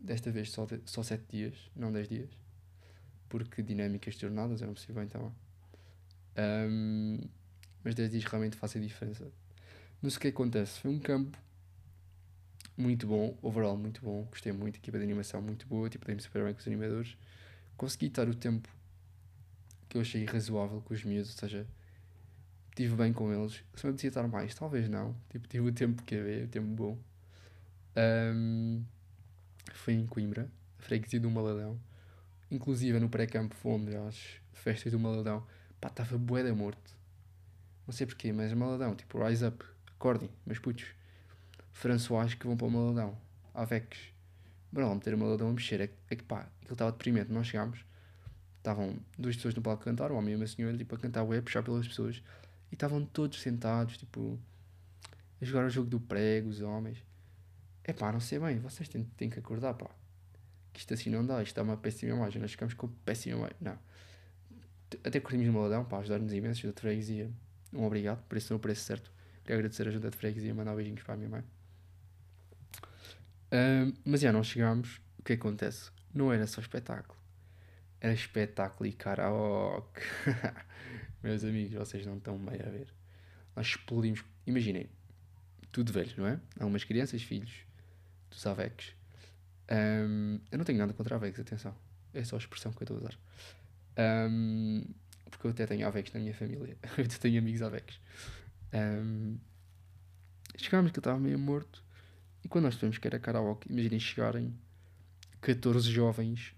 Desta 0.00 0.30
vez 0.30 0.50
só, 0.50 0.66
só 0.86 1.02
7 1.02 1.24
dias, 1.28 1.70
não 1.76 1.92
10 1.92 2.08
dias. 2.08 2.30
Porque 3.28 3.62
dinâmicas 3.62 4.14
de 4.14 4.22
jornadas, 4.22 4.60
não 4.60 4.72
percebo 4.72 5.02
então. 5.02 5.34
Um, 6.38 7.20
mas 7.84 7.94
10 7.94 8.10
dias 8.10 8.24
realmente 8.24 8.56
faz 8.56 8.76
a 8.76 8.78
diferença. 8.80 9.30
Não 10.02 10.10
sei 10.10 10.18
o 10.18 10.20
que 10.20 10.28
acontece. 10.28 10.80
Foi 10.80 10.90
um 10.90 10.98
campo 10.98 11.36
muito 12.76 13.06
bom, 13.06 13.36
overall 13.42 13.76
muito 13.76 14.00
bom. 14.00 14.24
Gostei 14.30 14.52
muito, 14.52 14.76
equipa 14.76 14.98
de 14.98 15.04
animação 15.04 15.42
muito 15.42 15.66
boa. 15.66 15.88
Tipo, 15.88 16.06
dei-me 16.06 16.20
super 16.20 16.44
bem 16.44 16.54
com 16.54 16.60
os 16.60 16.66
animadores. 16.66 17.16
Consegui 17.76 18.06
estar 18.06 18.28
o 18.28 18.34
tempo 18.34 18.68
que 19.88 19.96
eu 19.96 20.02
achei 20.02 20.24
razoável 20.24 20.80
com 20.82 20.94
os 20.94 21.02
miúdos, 21.02 21.30
ou 21.30 21.36
seja, 21.38 21.66
estive 22.70 22.94
bem 22.94 23.12
com 23.12 23.32
eles. 23.32 23.64
Se 23.74 23.84
me 23.84 23.90
apetecia 23.90 24.08
estar 24.08 24.28
mais, 24.28 24.54
talvez 24.54 24.88
não. 24.88 25.16
Tipo, 25.30 25.48
tive 25.48 25.68
o 25.68 25.72
tempo 25.72 26.02
que 26.02 26.14
havia, 26.14 26.44
o 26.44 26.48
tempo 26.48 26.66
bom. 26.68 26.98
Um, 27.96 28.84
foi 29.72 29.94
em 29.94 30.06
Coimbra, 30.06 30.50
a 30.78 30.82
freguesia 30.82 31.18
do 31.18 31.30
Maladão. 31.30 31.78
Inclusive 32.50 32.98
no 33.00 33.08
pré-campo 33.08 33.54
fomos 33.54 33.94
às 33.94 34.40
festas 34.52 34.92
do 34.92 34.98
Maladão. 34.98 35.44
Pá, 35.80 35.88
estava 35.88 36.16
bué 36.16 36.42
da 36.42 36.54
morto. 36.54 36.97
Não 37.88 37.92
sei 37.94 38.06
porquê, 38.06 38.34
mas 38.34 38.52
Maladão, 38.52 38.94
tipo, 38.94 39.18
rise 39.24 39.46
up, 39.46 39.64
acordem, 39.94 40.28
meus 40.44 40.58
putos. 40.58 40.84
François 41.72 42.34
que 42.34 42.46
vão 42.46 42.54
para 42.54 42.66
o 42.66 42.70
Maladão, 42.70 43.16
Avex. 43.54 43.96
Bora 44.70 44.88
lá 44.88 44.94
meter 44.94 45.14
o 45.14 45.18
Maladão 45.18 45.48
a 45.48 45.52
mexer. 45.54 45.80
É, 45.80 45.90
é 46.10 46.16
que 46.16 46.22
pá, 46.22 46.40
aquilo 46.60 46.74
estava 46.74 46.92
deprimente. 46.92 47.32
Nós 47.32 47.46
chegámos, 47.46 47.82
estavam 48.58 48.94
duas 49.18 49.36
pessoas 49.36 49.54
no 49.54 49.62
palco 49.62 49.80
a 49.80 49.84
cantar, 49.86 50.12
um 50.12 50.16
homem 50.16 50.34
e 50.34 50.36
uma 50.36 50.46
senhora, 50.46 50.76
tipo, 50.76 50.94
a 50.94 50.98
cantar 50.98 51.22
web, 51.22 51.42
puxar 51.42 51.62
pelas 51.62 51.88
pessoas. 51.88 52.22
E 52.70 52.74
estavam 52.74 53.06
todos 53.06 53.40
sentados, 53.40 53.96
tipo, 53.96 54.38
a 55.40 55.44
jogar 55.46 55.64
o 55.64 55.70
jogo 55.70 55.88
do 55.88 55.98
prego, 55.98 56.50
os 56.50 56.60
homens. 56.60 57.02
É 57.84 57.94
pá, 57.94 58.12
não 58.12 58.20
sei 58.20 58.38
bem, 58.38 58.58
vocês 58.58 58.86
têm, 58.86 59.04
têm 59.16 59.30
que 59.30 59.38
acordar, 59.38 59.72
pá. 59.72 59.88
Que 60.74 60.80
isto 60.80 60.92
assim 60.92 61.08
não 61.08 61.24
dá, 61.24 61.42
isto 61.42 61.58
é 61.58 61.62
uma 61.62 61.78
péssima 61.78 62.14
imagem. 62.14 62.42
Nós 62.42 62.50
ficamos 62.50 62.74
com 62.74 62.86
péssima 63.06 63.38
imagem. 63.38 63.56
Não. 63.62 63.78
Até 65.02 65.20
curtimos 65.20 65.48
o 65.48 65.52
Maladão, 65.54 65.86
pá, 65.86 66.00
ajudar-nos 66.00 66.34
imenso, 66.34 66.70
de 66.70 66.78
freguesia. 66.78 67.30
Um 67.72 67.84
obrigado, 67.84 68.22
por 68.24 68.38
isso 68.38 68.54
o 68.54 68.58
preço 68.58 68.82
certo. 68.82 69.10
Queria 69.42 69.56
agradecer 69.56 69.86
a 69.86 69.90
ajuda 69.90 70.10
de 70.10 70.16
freguesia 70.16 70.50
e 70.50 70.52
mandar 70.52 70.74
beijinhos 70.74 71.02
para 71.02 71.14
a 71.14 71.16
minha 71.16 71.28
mãe. 71.28 71.44
Mas 74.04 74.20
já 74.20 74.32
não 74.32 74.42
chegámos. 74.42 75.00
O 75.18 75.22
que 75.22 75.34
acontece? 75.34 75.90
Não 76.14 76.32
era 76.32 76.46
só 76.46 76.60
espetáculo. 76.60 77.18
Era 78.00 78.12
espetáculo 78.12 78.88
e 78.88 78.92
karaoke. 78.92 80.00
Meus 81.22 81.44
amigos, 81.44 81.74
vocês 81.74 82.06
não 82.06 82.16
estão 82.16 82.38
bem 82.38 82.60
a 82.60 82.70
ver. 82.70 82.88
Nós 83.56 83.66
explodimos. 83.66 84.24
Imaginem, 84.46 84.88
tudo 85.72 85.92
velho, 85.92 86.12
não 86.16 86.26
é? 86.26 86.40
Há 86.58 86.66
umas 86.66 86.84
crianças, 86.84 87.22
filhos 87.22 87.66
dos 88.30 88.46
AVECs. 88.46 88.94
Um, 89.70 90.40
eu 90.50 90.58
não 90.58 90.64
tenho 90.64 90.78
nada 90.78 90.92
contra 90.92 91.16
AVECs, 91.16 91.40
atenção. 91.40 91.74
É 92.14 92.24
só 92.24 92.36
a 92.36 92.38
expressão 92.38 92.72
que 92.72 92.82
eu 92.82 92.84
estou 92.84 92.96
a 92.96 93.00
usar. 93.00 93.18
Um, 94.30 94.84
porque 95.30 95.46
eu 95.46 95.50
até 95.50 95.66
tenho 95.66 95.86
AVECs 95.86 96.12
na 96.12 96.20
minha 96.20 96.34
família. 96.34 96.76
eu 96.96 97.04
até 97.04 97.18
tenho 97.18 97.38
amigos 97.38 97.62
AVECs. 97.62 98.00
Um, 98.72 99.38
chegámos 100.56 100.90
que 100.90 100.98
eu 100.98 101.00
estava 101.00 101.18
meio 101.18 101.38
morto. 101.38 101.84
E 102.44 102.48
quando 102.48 102.64
nós 102.64 102.74
tivemos 102.74 102.98
que 102.98 103.06
era 103.06 103.18
karaoke, 103.18 103.70
imaginem 103.70 104.00
chegarem 104.00 104.54
14 105.40 105.90
jovens 105.90 106.54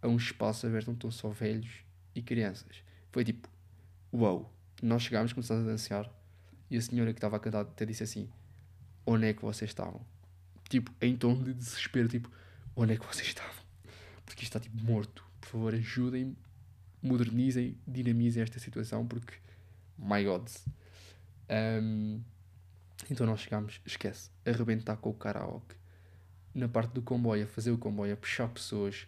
a 0.00 0.08
um 0.08 0.16
espaço 0.16 0.66
aberto 0.66 0.88
onde 0.88 0.98
estão 0.98 1.10
só 1.10 1.28
velhos 1.28 1.84
e 2.14 2.22
crianças. 2.22 2.82
Foi 3.10 3.24
tipo, 3.24 3.48
uau. 4.12 4.38
Wow. 4.38 4.52
Nós 4.82 5.02
chegámos, 5.02 5.32
começamos 5.32 5.64
a 5.64 5.70
dançar 5.70 6.12
e 6.68 6.76
a 6.76 6.80
senhora 6.80 7.12
que 7.12 7.18
estava 7.18 7.36
a 7.36 7.38
cantar 7.38 7.60
até 7.60 7.86
disse 7.86 8.02
assim: 8.02 8.28
Onde 9.06 9.26
é 9.26 9.34
que 9.34 9.42
vocês 9.42 9.70
estavam? 9.70 10.04
Tipo, 10.68 10.90
em 11.00 11.16
tom 11.16 11.40
de 11.42 11.52
desespero, 11.52 12.08
tipo, 12.08 12.30
onde 12.74 12.94
é 12.94 12.96
que 12.96 13.06
vocês 13.06 13.28
estavam? 13.28 13.62
Porque 14.24 14.42
isto 14.42 14.56
está 14.56 14.60
tipo 14.60 14.82
morto. 14.82 15.24
Por 15.40 15.48
favor, 15.48 15.74
ajudem-me, 15.74 16.36
modernizem, 17.02 17.76
dinamizem 17.86 18.42
esta 18.42 18.58
situação 18.58 19.06
porque, 19.06 19.34
my 19.98 20.24
God. 20.24 20.48
Um, 21.50 22.20
então 23.10 23.26
nós 23.26 23.40
chegámos, 23.40 23.80
esquece, 23.84 24.30
arrebentar 24.46 24.96
com 24.96 25.10
o 25.10 25.14
karaoke. 25.14 25.76
Na 26.54 26.68
parte 26.68 26.92
do 26.92 27.02
comboio, 27.02 27.44
a 27.44 27.46
fazer 27.46 27.70
o 27.70 27.78
comboio, 27.78 28.14
a 28.14 28.16
puxar 28.16 28.48
pessoas. 28.48 29.06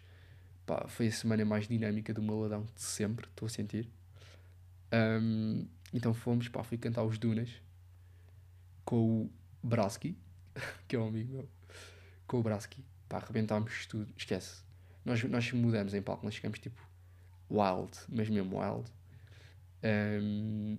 Pá, 0.65 0.87
foi 0.87 1.07
a 1.07 1.11
semana 1.11 1.45
mais 1.45 1.67
dinâmica 1.67 2.13
do 2.13 2.21
Maladão 2.21 2.65
de 2.75 2.81
sempre, 2.81 3.27
estou 3.27 3.45
a 3.45 3.49
sentir. 3.49 3.87
Um, 4.91 5.67
então 5.93 6.13
fomos, 6.13 6.49
pá, 6.49 6.63
fui 6.63 6.77
cantar 6.77 7.03
os 7.03 7.17
Dunas 7.17 7.49
com 8.83 9.23
o 9.23 9.31
Braski, 9.63 10.17
que 10.87 10.95
é 10.95 10.99
um 10.99 11.07
amigo 11.07 11.33
meu, 11.33 11.49
com 12.27 12.39
o 12.39 12.43
Braski. 12.43 12.83
Pá, 13.07 13.17
arrebentámos 13.17 13.85
tudo, 13.85 14.11
esquece. 14.17 14.63
Nós, 15.03 15.23
nós 15.23 15.51
mudamos 15.51 15.93
em 15.93 16.01
palco, 16.01 16.25
nós 16.25 16.35
ficamos 16.35 16.57
tipo 16.59 16.81
wild, 17.49 17.91
mas 18.09 18.29
mesmo 18.29 18.59
wild. 18.59 18.89
Um, 19.83 20.77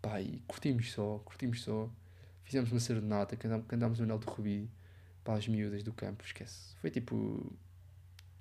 pá, 0.00 0.20
e 0.20 0.42
curtimos 0.46 0.92
só, 0.92 1.18
curtimos 1.24 1.62
só 1.62 1.90
fizemos 2.44 2.70
uma 2.70 2.80
serenata, 2.80 3.36
cantámos, 3.36 3.66
cantámos 3.66 4.00
o 4.00 4.02
Anel 4.02 4.18
de 4.18 4.26
Rubi 4.26 4.70
para 5.24 5.34
as 5.34 5.48
miúdas 5.48 5.82
do 5.82 5.92
campo, 5.92 6.24
esquece. 6.24 6.76
Foi 6.80 6.90
tipo. 6.90 7.52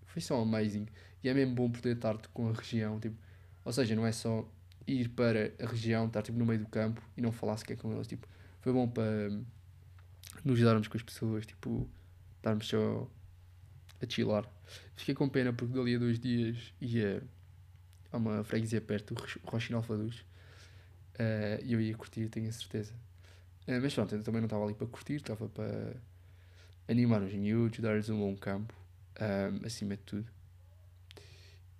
Foi 0.05 0.21
só 0.21 0.41
amazing. 0.41 0.87
E 1.23 1.29
é 1.29 1.33
mesmo 1.33 1.55
bom 1.55 1.71
poder 1.71 1.95
estar 1.95 2.17
com 2.33 2.49
a 2.49 2.53
região, 2.53 2.99
tipo. 2.99 3.15
Ou 3.63 3.71
seja, 3.71 3.95
não 3.95 4.05
é 4.05 4.11
só 4.11 4.47
ir 4.87 5.09
para 5.09 5.53
a 5.63 5.67
região, 5.67 6.07
estar 6.07 6.21
tipo 6.21 6.37
no 6.37 6.45
meio 6.45 6.59
do 6.59 6.67
campo 6.67 7.01
e 7.15 7.21
não 7.21 7.31
falar 7.31 7.57
sequer 7.57 7.77
com 7.77 7.93
eles, 7.93 8.07
tipo. 8.07 8.27
Foi 8.59 8.73
bom 8.73 8.87
para 8.87 9.29
nos 10.43 10.59
darmos 10.59 10.87
com 10.87 10.97
as 10.97 11.03
pessoas, 11.03 11.45
tipo. 11.45 11.89
Estarmos 12.37 12.67
só 12.67 13.07
a 14.03 14.09
chilar. 14.09 14.45
Fiquei 14.95 15.15
com 15.15 15.27
pena 15.29 15.53
porque 15.53 15.73
dali 15.73 15.95
a 15.95 15.99
dois 15.99 16.19
dias 16.19 16.73
ia 16.79 17.23
a 18.11 18.17
uma 18.17 18.43
freguesia 18.43 18.81
perto, 18.81 19.15
o 19.43 19.49
Rochinal 19.49 19.81
Faduz. 19.81 20.19
Uh, 21.15 21.63
e 21.63 21.73
eu 21.73 21.81
ia 21.81 21.95
curtir, 21.95 22.27
tenho 22.29 22.49
a 22.49 22.51
certeza. 22.51 22.93
Uh, 23.67 23.79
mas 23.81 23.93
pronto, 23.93 24.15
eu 24.15 24.23
também 24.23 24.41
não 24.41 24.47
estava 24.47 24.63
ali 24.63 24.73
para 24.73 24.87
curtir, 24.87 25.15
estava 25.15 25.47
para 25.47 25.95
animar 26.87 27.21
os 27.21 27.33
miúdos, 27.33 27.79
dar-lhes 27.79 28.09
um 28.09 28.19
bom 28.19 28.35
campo, 28.35 28.73
um, 29.19 29.65
acima 29.65 29.95
de 29.95 30.03
tudo. 30.03 30.27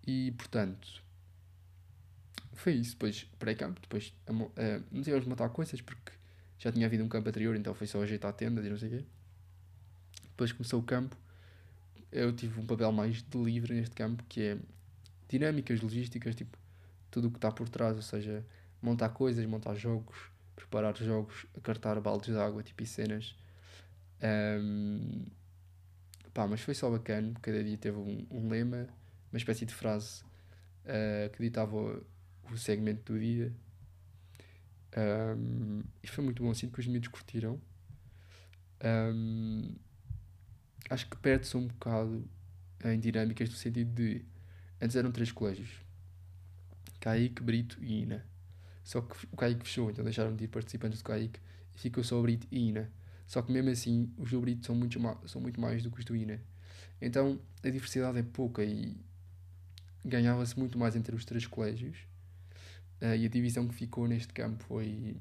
E 0.06 0.32
portanto, 0.32 1.04
foi 2.54 2.74
isso. 2.74 2.92
Depois 2.92 3.24
pré-campo, 3.40 3.82
depois 3.82 4.14
uh, 4.28 4.84
não 4.92 5.02
tivemos 5.02 5.26
matar 5.26 5.50
coisas 5.50 5.82
porque 5.82 6.12
já 6.58 6.72
tinha 6.72 6.86
havido 6.86 7.04
um 7.04 7.10
campo 7.10 7.28
anterior, 7.28 7.56
então 7.56 7.74
foi 7.74 7.88
só 7.88 8.02
ajeitar 8.04 8.32
tendas 8.34 8.66
e 8.66 8.70
não 8.70 8.78
sei 8.78 8.88
o 8.88 8.92
quê. 9.00 9.06
Depois 10.24 10.52
começou 10.52 10.80
o 10.80 10.84
campo, 10.84 11.18
eu 12.12 12.34
tive 12.34 12.60
um 12.60 12.66
papel 12.66 12.92
mais 12.92 13.24
de 13.24 13.38
livre 13.38 13.74
neste 13.74 13.96
campo, 13.96 14.24
que 14.28 14.42
é 14.42 14.58
dinâmicas 15.30 15.82
logísticas, 15.82 16.36
tipo, 16.36 16.58
tudo 17.10 17.28
o 17.28 17.32
que 17.32 17.38
está 17.38 17.52
por 17.52 17.70
trás, 17.70 17.96
ou 17.96 18.02
seja, 18.02 18.46
montar 18.82 19.10
coisas, 19.10 19.46
montar 19.46 19.76
jogos, 19.76 20.18
preparar 20.56 20.96
jogos, 20.98 21.46
acartar 21.56 22.00
baldes 22.02 22.34
de 22.34 22.40
água, 22.40 22.62
tipo 22.64 22.84
e 22.84 22.86
cenas. 22.86 23.36
Um, 24.22 25.26
pá, 26.34 26.48
mas 26.48 26.62
foi 26.62 26.74
só 26.74 26.90
bacana, 26.90 27.34
cada 27.42 27.64
dia 27.64 27.78
teve 27.78 27.98
um, 27.98 28.26
um 28.30 28.50
lema, 28.50 28.88
uma 29.32 29.38
espécie 29.38 29.66
de 29.66 29.74
frase 29.74 30.24
uh, 30.86 31.30
que 31.32 31.42
ditava 31.42 31.76
o, 31.76 32.06
o 32.52 32.58
segmento 32.58 33.14
do 33.14 33.20
dia. 33.20 33.54
Um, 34.98 35.84
e 36.04 36.08
foi 36.08 36.24
muito 36.24 36.44
bom, 36.44 36.54
sinto 36.54 36.74
que 36.74 36.80
os 36.82 36.88
miúdos 36.88 37.08
curtiram. 37.08 37.60
Um, 38.84 39.74
acho 40.92 41.10
que 41.10 41.18
perde-se 41.18 41.58
um 41.58 41.68
bocado 41.68 42.24
em 42.84 43.00
dinâmicas 43.00 43.50
no 43.50 43.56
sentido 43.56 43.94
de 43.94 44.26
antes 44.80 44.96
eram 44.96 45.12
três 45.12 45.32
colégios 45.32 45.70
Kaique, 47.00 47.42
Brito 47.42 47.78
e 47.82 48.02
Ina 48.04 48.26
só 48.84 49.02
que 49.02 49.26
o 49.32 49.38
Kaique 49.38 49.64
fechou, 49.64 49.90
então 49.90 50.04
deixaram 50.04 50.36
de 50.36 50.44
ir 50.44 50.48
participantes 50.48 51.02
do 51.02 51.06
Kaique 51.06 51.40
e 51.76 51.80
ficou 51.80 52.04
só 52.04 52.20
o 52.20 52.22
Brito 52.22 52.48
e 52.52 52.70
Ina. 52.70 52.92
Só 53.28 53.42
que 53.42 53.52
mesmo 53.52 53.70
assim, 53.70 54.12
os 54.18 54.32
do 54.32 54.42
Brito 54.42 54.66
são 54.66 54.76
muito, 54.76 55.00
são 55.28 55.42
muito 55.42 55.62
mais 55.62 55.84
do 55.84 55.92
que 55.92 56.00
os 56.00 56.06
do 56.06 56.16
Ina. 56.16 56.42
Então 57.02 57.40
a 57.64 57.70
diversidade 57.70 58.18
é 58.18 58.24
pouca 58.24 58.64
e 58.64 58.98
ganhava-se 60.04 60.58
muito 60.58 60.78
mais 60.78 60.96
entre 60.96 61.16
os 61.16 61.24
três 61.26 61.46
colégios. 61.46 61.98
Uh, 63.02 63.16
e 63.16 63.26
a 63.26 63.30
divisão 63.30 63.68
que 63.68 63.74
ficou 63.74 64.08
neste 64.08 64.34
campo 64.34 64.64
foi, 64.66 65.16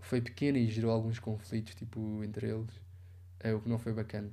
foi 0.00 0.20
pequena 0.20 0.58
e 0.58 0.68
gerou 0.70 0.90
alguns 0.90 1.18
conflitos 1.18 1.74
tipo, 1.74 2.22
entre 2.22 2.48
eles, 2.48 2.74
uh, 3.44 3.56
o 3.56 3.60
que 3.60 3.68
não 3.68 3.78
foi 3.78 3.92
bacana. 3.92 4.30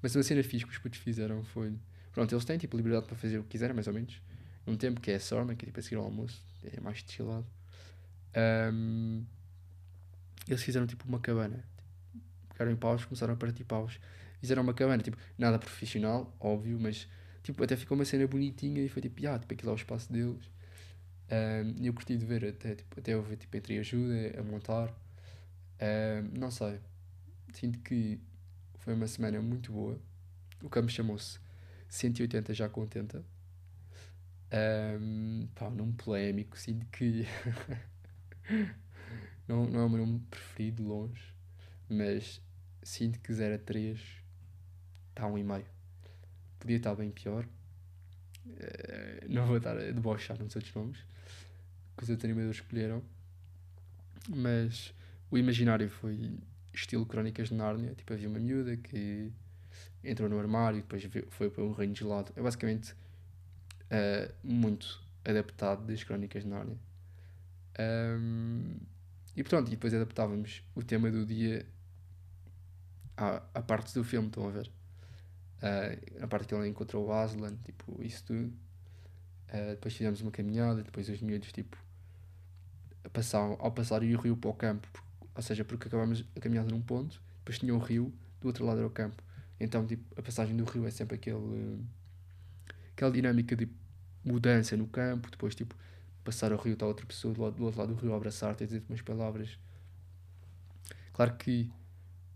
Mas 0.00 0.14
uma 0.14 0.22
cena 0.22 0.42
fixe 0.42 0.64
que 0.64 0.72
os 0.72 0.78
putos 0.78 0.98
fizeram 0.98 1.44
foi. 1.44 1.72
Pronto, 2.12 2.32
eles 2.32 2.44
têm 2.44 2.58
tipo 2.58 2.76
liberdade 2.76 3.06
para 3.06 3.16
fazer 3.16 3.38
o 3.38 3.42
que 3.42 3.50
quiserem, 3.50 3.74
mais 3.74 3.86
ou 3.86 3.92
menos. 3.94 4.20
Num 4.66 4.76
tempo 4.76 5.00
que 5.00 5.10
é 5.10 5.18
Sorma, 5.18 5.54
que 5.54 5.64
é 5.64 5.66
tipo 5.66 5.80
a 5.80 5.82
seguir 5.82 5.96
ao 5.96 6.04
almoço, 6.04 6.42
é 6.62 6.80
mais 6.80 6.98
chillado. 6.98 7.46
Um, 8.72 9.24
eles 10.48 10.62
fizeram 10.62 10.86
tipo 10.86 11.06
uma 11.08 11.18
cabana. 11.20 11.64
Pegaram 12.50 12.70
em 12.70 12.76
paus, 12.76 13.04
começaram 13.04 13.34
a 13.34 13.36
partir 13.36 13.64
paus. 13.64 13.98
Fizeram 14.40 14.62
uma 14.62 14.74
cabana, 14.74 15.02
tipo, 15.02 15.16
nada 15.38 15.58
profissional, 15.58 16.34
óbvio, 16.38 16.78
mas 16.78 17.08
tipo, 17.42 17.62
até 17.64 17.76
ficou 17.76 17.96
uma 17.96 18.04
cena 18.04 18.26
bonitinha 18.26 18.82
e 18.82 18.88
foi 18.88 19.02
tipo, 19.02 19.26
ah, 19.26 19.38
tipo, 19.38 19.54
aquilo 19.54 19.70
é 19.70 19.72
o 19.72 19.76
espaço 19.76 20.12
deles. 20.12 20.50
E 21.30 21.82
um, 21.82 21.86
eu 21.86 21.94
curti 21.94 22.16
de 22.16 22.26
ver, 22.26 22.44
até, 22.44 22.74
tipo, 22.74 23.00
até 23.00 23.16
houve 23.16 23.36
tipo, 23.36 23.56
entre 23.56 23.78
ajuda 23.78 24.38
a 24.38 24.42
montar. 24.42 24.94
Um, 25.80 26.38
não 26.38 26.50
sei, 26.50 26.78
sinto 27.54 27.78
que 27.80 28.20
foi 28.78 28.94
uma 28.94 29.06
semana 29.06 29.40
muito 29.40 29.72
boa. 29.72 29.98
O 30.62 30.68
campo 30.68 30.90
chamou-se 30.90 31.38
180 31.88 32.52
já 32.52 32.68
contenta. 32.68 33.24
Um, 35.00 35.48
pá, 35.54 35.68
um 35.68 35.74
nome 35.74 35.92
polémico, 35.94 36.58
sinto 36.58 36.86
que 36.86 37.26
não, 39.48 39.66
não 39.66 39.80
é 39.80 39.84
o 39.84 39.88
meu 39.88 40.06
nome 40.06 40.20
preferido 40.30 40.84
longe, 40.84 41.34
mas 41.88 42.40
sinto 42.82 43.18
que 43.20 43.32
0 43.32 43.54
a 43.54 43.58
3 43.58 44.00
está 45.10 45.26
um 45.26 45.38
e 45.38 45.44
meio. 45.44 45.66
Podia 46.58 46.76
estar 46.76 46.94
bem 46.94 47.10
pior. 47.10 47.46
Uh, 48.46 49.28
não 49.28 49.46
vou 49.46 49.56
estar 49.56 49.76
a 49.76 49.90
debochar 49.90 50.38
nos 50.38 50.54
outros 50.54 50.74
nomes 50.74 50.98
que 51.96 52.02
os 52.02 52.10
outros 52.10 52.24
animadores 52.24 52.56
escolheram, 52.56 53.02
mas 54.28 54.92
o 55.30 55.38
imaginário 55.38 55.88
foi 55.88 56.38
estilo 56.74 57.06
Crónicas 57.06 57.48
de 57.48 57.54
Nárnia. 57.54 57.94
Tipo, 57.94 58.12
havia 58.12 58.28
uma 58.28 58.38
miúda 58.38 58.76
que 58.76 59.32
entrou 60.02 60.28
no 60.28 60.38
armário 60.38 60.78
e 60.78 60.82
depois 60.82 61.08
foi 61.30 61.50
para 61.50 61.62
um 61.62 61.72
reino 61.72 61.94
gelado. 61.94 62.32
É 62.36 62.42
basicamente 62.42 62.92
uh, 62.92 64.34
muito 64.42 65.02
adaptado 65.24 65.86
das 65.86 66.02
Crónicas 66.02 66.42
de 66.42 66.48
Nárnia. 66.48 66.78
Um, 67.78 68.76
e 69.36 69.42
pronto, 69.42 69.68
e 69.68 69.70
depois 69.70 69.92
adaptávamos 69.92 70.62
o 70.74 70.82
tema 70.82 71.10
do 71.10 71.26
dia 71.26 71.66
à, 73.16 73.42
à 73.54 73.62
parte 73.62 73.92
do 73.94 74.04
filme, 74.04 74.28
estão 74.28 74.46
a 74.46 74.50
ver? 74.50 74.70
Uh, 75.58 76.22
a 76.22 76.26
parte 76.26 76.46
que 76.46 76.54
ele 76.54 76.68
encontrou 76.68 77.06
o 77.06 77.12
Aslan, 77.12 77.56
tipo, 77.64 78.02
isso 78.02 78.24
tudo. 78.24 78.52
Uh, 79.48 79.70
depois 79.70 79.94
fizemos 79.94 80.20
uma 80.20 80.30
caminhada, 80.30 80.82
depois 80.82 81.08
os 81.08 81.20
miúdos, 81.20 81.50
tipo, 81.52 81.76
a 83.02 83.08
passar, 83.08 83.40
ao 83.40 83.72
passarem 83.72 84.14
o 84.14 84.20
rio 84.20 84.36
para 84.36 84.50
o 84.50 84.54
campo, 84.54 84.88
ou 85.34 85.42
seja, 85.42 85.64
porque 85.64 85.88
acabámos 85.88 86.24
a 86.36 86.40
caminhada 86.40 86.70
num 86.70 86.80
ponto, 86.80 87.20
depois 87.38 87.58
tinha 87.58 87.74
o 87.74 87.78
rio, 87.78 88.12
do 88.40 88.46
outro 88.48 88.64
lado 88.64 88.78
era 88.78 88.86
o 88.86 88.90
campo. 88.90 89.22
Então, 89.58 89.86
tipo, 89.86 90.02
a 90.18 90.22
passagem 90.22 90.56
do 90.56 90.64
rio 90.64 90.86
é 90.86 90.90
sempre 90.90 91.16
aquele, 91.16 91.80
aquela 92.92 93.10
dinâmica 93.10 93.56
de 93.56 93.68
mudança 94.24 94.76
no 94.76 94.86
campo, 94.86 95.30
depois, 95.30 95.54
tipo, 95.54 95.74
passar 96.24 96.52
o 96.52 96.56
rio, 96.56 96.74
está 96.74 96.86
outra 96.86 97.06
pessoa 97.06 97.34
do, 97.34 97.42
lado, 97.42 97.56
do 97.56 97.64
outro 97.64 97.80
lado 97.80 97.94
do 97.94 98.00
rio 98.00 98.14
abraçar-te 98.14 98.64
e 98.64 98.66
dizer-te 98.66 98.88
umas 98.88 99.02
palavras. 99.02 99.58
Claro 101.12 101.36
que 101.36 101.70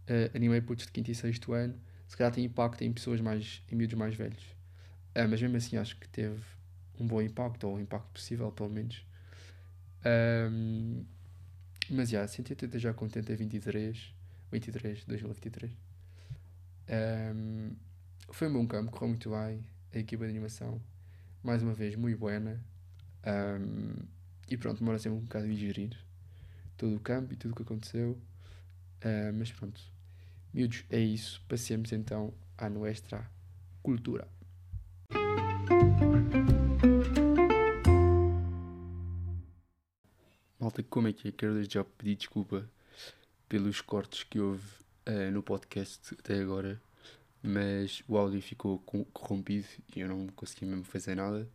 uh, 0.08 0.36
animei 0.36 0.60
putos 0.60 0.86
de 0.86 0.92
5 0.94 1.10
e 1.10 1.14
6 1.14 1.40
ano, 1.48 1.74
se 2.06 2.16
calhar 2.16 2.32
tem 2.32 2.44
impacto 2.44 2.82
em 2.82 2.92
pessoas 2.92 3.20
mais, 3.20 3.62
em 3.70 3.76
miúdos 3.76 3.96
mais 3.96 4.14
velhos. 4.14 4.42
Uh, 5.16 5.28
mas 5.28 5.40
mesmo 5.40 5.56
assim 5.56 5.76
acho 5.76 5.96
que 5.98 6.08
teve 6.08 6.40
um 6.98 7.06
bom 7.06 7.22
impacto, 7.22 7.64
ou 7.64 7.76
um 7.76 7.80
impacto 7.80 8.08
possível, 8.12 8.50
pelo 8.52 8.68
menos. 8.68 9.04
Um, 10.04 11.04
mas 11.90 12.10
já, 12.10 12.18
yeah, 12.18 12.32
180 12.32 12.78
já 12.78 12.92
contente 12.92 13.32
a 13.32 13.36
23, 13.36 14.14
23, 14.50 15.04
2023. 15.04 15.72
Um, 16.90 17.76
foi 18.30 18.48
um 18.48 18.52
bom 18.52 18.66
campo, 18.66 18.90
correu 18.90 19.08
muito 19.08 19.30
bem. 19.30 19.64
A 19.92 19.98
equipa 19.98 20.24
de 20.24 20.30
animação, 20.30 20.80
mais 21.42 21.62
uma 21.62 21.72
vez, 21.72 21.96
muito 21.96 22.18
buena. 22.18 22.62
Um, 23.26 23.94
e 24.48 24.56
pronto, 24.56 24.78
demora 24.78 24.98
sempre 24.98 25.18
um 25.18 25.22
bocado 25.22 25.46
a 25.46 25.48
digerir 25.48 25.96
todo 26.76 26.96
o 26.96 27.00
campo 27.00 27.32
e 27.32 27.36
tudo 27.36 27.52
o 27.52 27.54
que 27.54 27.62
aconteceu. 27.62 28.12
Uh, 29.04 29.32
mas 29.34 29.52
pronto, 29.52 29.80
miúdos, 30.52 30.84
é 30.90 30.98
isso. 30.98 31.42
Passemos 31.48 31.92
então 31.92 32.32
à 32.56 32.68
nossa 32.68 33.24
cultura. 33.82 34.28
Malta, 40.60 40.82
como 40.82 41.06
é 41.06 41.12
que 41.12 41.28
é? 41.28 41.32
Quero 41.32 41.54
desde 41.54 41.74
já 41.74 41.84
pedir 41.84 42.16
desculpa 42.16 42.68
pelos 43.48 43.80
cortes 43.80 44.24
que 44.24 44.40
houve 44.40 44.66
uh, 45.08 45.30
no 45.32 45.40
podcast 45.40 46.14
até 46.18 46.40
agora, 46.40 46.82
mas 47.40 48.02
o 48.08 48.18
áudio 48.18 48.42
ficou 48.42 48.80
corrompido 49.12 49.68
e 49.94 50.00
eu 50.00 50.08
não 50.08 50.26
consegui 50.28 50.66
mesmo 50.66 50.82
fazer 50.84 51.14
nada 51.14 51.48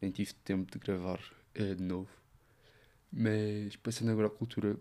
nem 0.00 0.10
tive 0.10 0.34
tempo 0.34 0.70
de 0.72 0.78
gravar 0.80 1.20
uh, 1.56 1.74
de 1.76 1.82
novo. 1.82 2.10
Mas 3.12 3.76
passando 3.76 4.10
agora 4.10 4.26
à 4.26 4.30
cultura, 4.30 4.76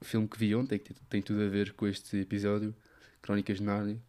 o 0.00 0.04
filme 0.04 0.26
que 0.26 0.38
vi 0.38 0.54
ontem, 0.54 0.78
que 0.78 0.94
tem 1.10 1.20
tudo 1.20 1.42
a 1.42 1.48
ver 1.48 1.74
com 1.74 1.86
este 1.86 2.16
episódio, 2.16 2.74
Crónicas 3.20 3.58
de 3.58 3.64
Narnia, 3.64 4.00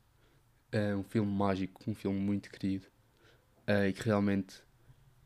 é 0.71 0.95
um 0.95 1.03
filme 1.03 1.29
mágico, 1.29 1.83
um 1.85 1.93
filme 1.93 2.17
muito 2.17 2.49
querido 2.49 2.87
uh, 3.67 3.85
e 3.85 3.91
que 3.91 4.03
realmente 4.03 4.55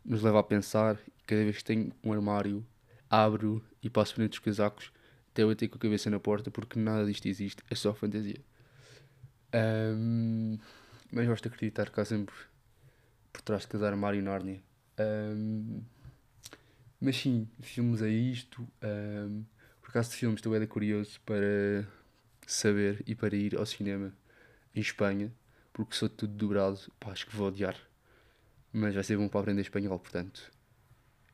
nos 0.04 0.24
leva 0.24 0.40
a 0.40 0.44
pensar. 0.44 1.00
Cada 1.28 1.44
vez 1.44 1.58
que 1.58 1.64
tenho 1.64 1.94
um 2.04 2.12
armário, 2.12 2.66
abro 3.10 3.64
e 3.82 3.90
passo 3.90 4.16
por 4.16 4.24
entre 4.24 4.38
os 4.38 4.44
casacos, 4.44 4.92
até 5.32 5.44
eu 5.44 5.56
ter 5.56 5.68
com 5.68 5.78
a 5.78 5.80
cabeça 5.80 6.10
na 6.10 6.20
porta, 6.20 6.52
porque 6.52 6.80
nada 6.80 7.06
disto 7.06 7.28
existe, 7.28 7.64
é 7.70 7.76
só 7.76 7.94
fantasia. 7.94 8.42
Um, 9.54 10.58
mas 11.12 11.28
gosto 11.28 11.44
de 11.44 11.56
acreditar 11.56 11.90
que 11.90 12.00
há 12.00 12.06
sempre 12.06 12.36
por 13.34 13.42
trás 13.42 13.64
de 13.64 13.70
cada 13.70 13.88
armário 13.88 14.22
Nárnia 14.22 14.62
um, 15.00 15.82
mas 17.00 17.16
sim, 17.18 17.48
filmes 17.62 18.02
a 18.02 18.10
isto. 18.10 18.68
Um, 18.84 19.46
por 19.82 19.90
acaso 19.90 20.12
de 20.12 20.18
filmes 20.18 20.40
estou 20.40 20.52
bem 20.52 20.68
curioso 20.68 21.20
para 21.26 21.88
saber 22.46 23.02
e 23.08 23.16
para 23.16 23.36
ir 23.36 23.58
ao 23.58 23.66
cinema 23.66 24.14
em 24.76 24.82
Espanha, 24.82 25.34
porque 25.72 25.96
sou 25.96 26.10
tudo 26.10 26.34
dobrado, 26.34 26.80
pá, 27.00 27.12
acho 27.12 27.26
que 27.26 27.36
vou 27.36 27.48
odiar. 27.48 27.76
Mas 28.74 28.94
vai 28.94 29.04
ser 29.04 29.18
bom 29.18 29.28
para 29.28 29.40
aprender 29.42 29.62
espanhol, 29.62 29.98
portanto 30.00 30.52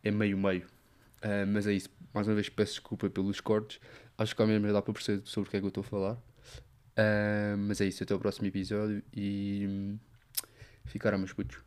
é 0.04 0.12
meio-meio. 0.12 0.68
Uh, 1.26 1.48
mas 1.48 1.66
é 1.66 1.74
isso, 1.74 1.90
mais 2.14 2.28
uma 2.28 2.36
vez 2.36 2.50
peço 2.50 2.74
desculpa 2.74 3.10
pelos 3.10 3.42
cortes, 3.42 3.80
acho 4.16 4.36
que 4.36 4.42
ao 4.44 4.48
menos 4.48 4.72
dá 4.72 4.80
para 4.80 4.94
perceber 4.94 5.26
sobre 5.26 5.48
o 5.48 5.52
que 5.52 5.58
é 5.58 5.60
que 5.60 5.66
eu 5.66 5.70
estou 5.70 5.82
a 5.82 5.84
falar. 5.84 6.14
Uh, 6.14 7.58
mas 7.58 7.82
é 7.82 7.86
isso, 7.86 8.04
até 8.04 8.14
o 8.14 8.20
próximo 8.20 8.46
episódio 8.46 9.02
e 9.12 9.66
hum, 9.68 10.00
ficaram 10.86 11.18
meus 11.18 11.34
putos. 11.34 11.58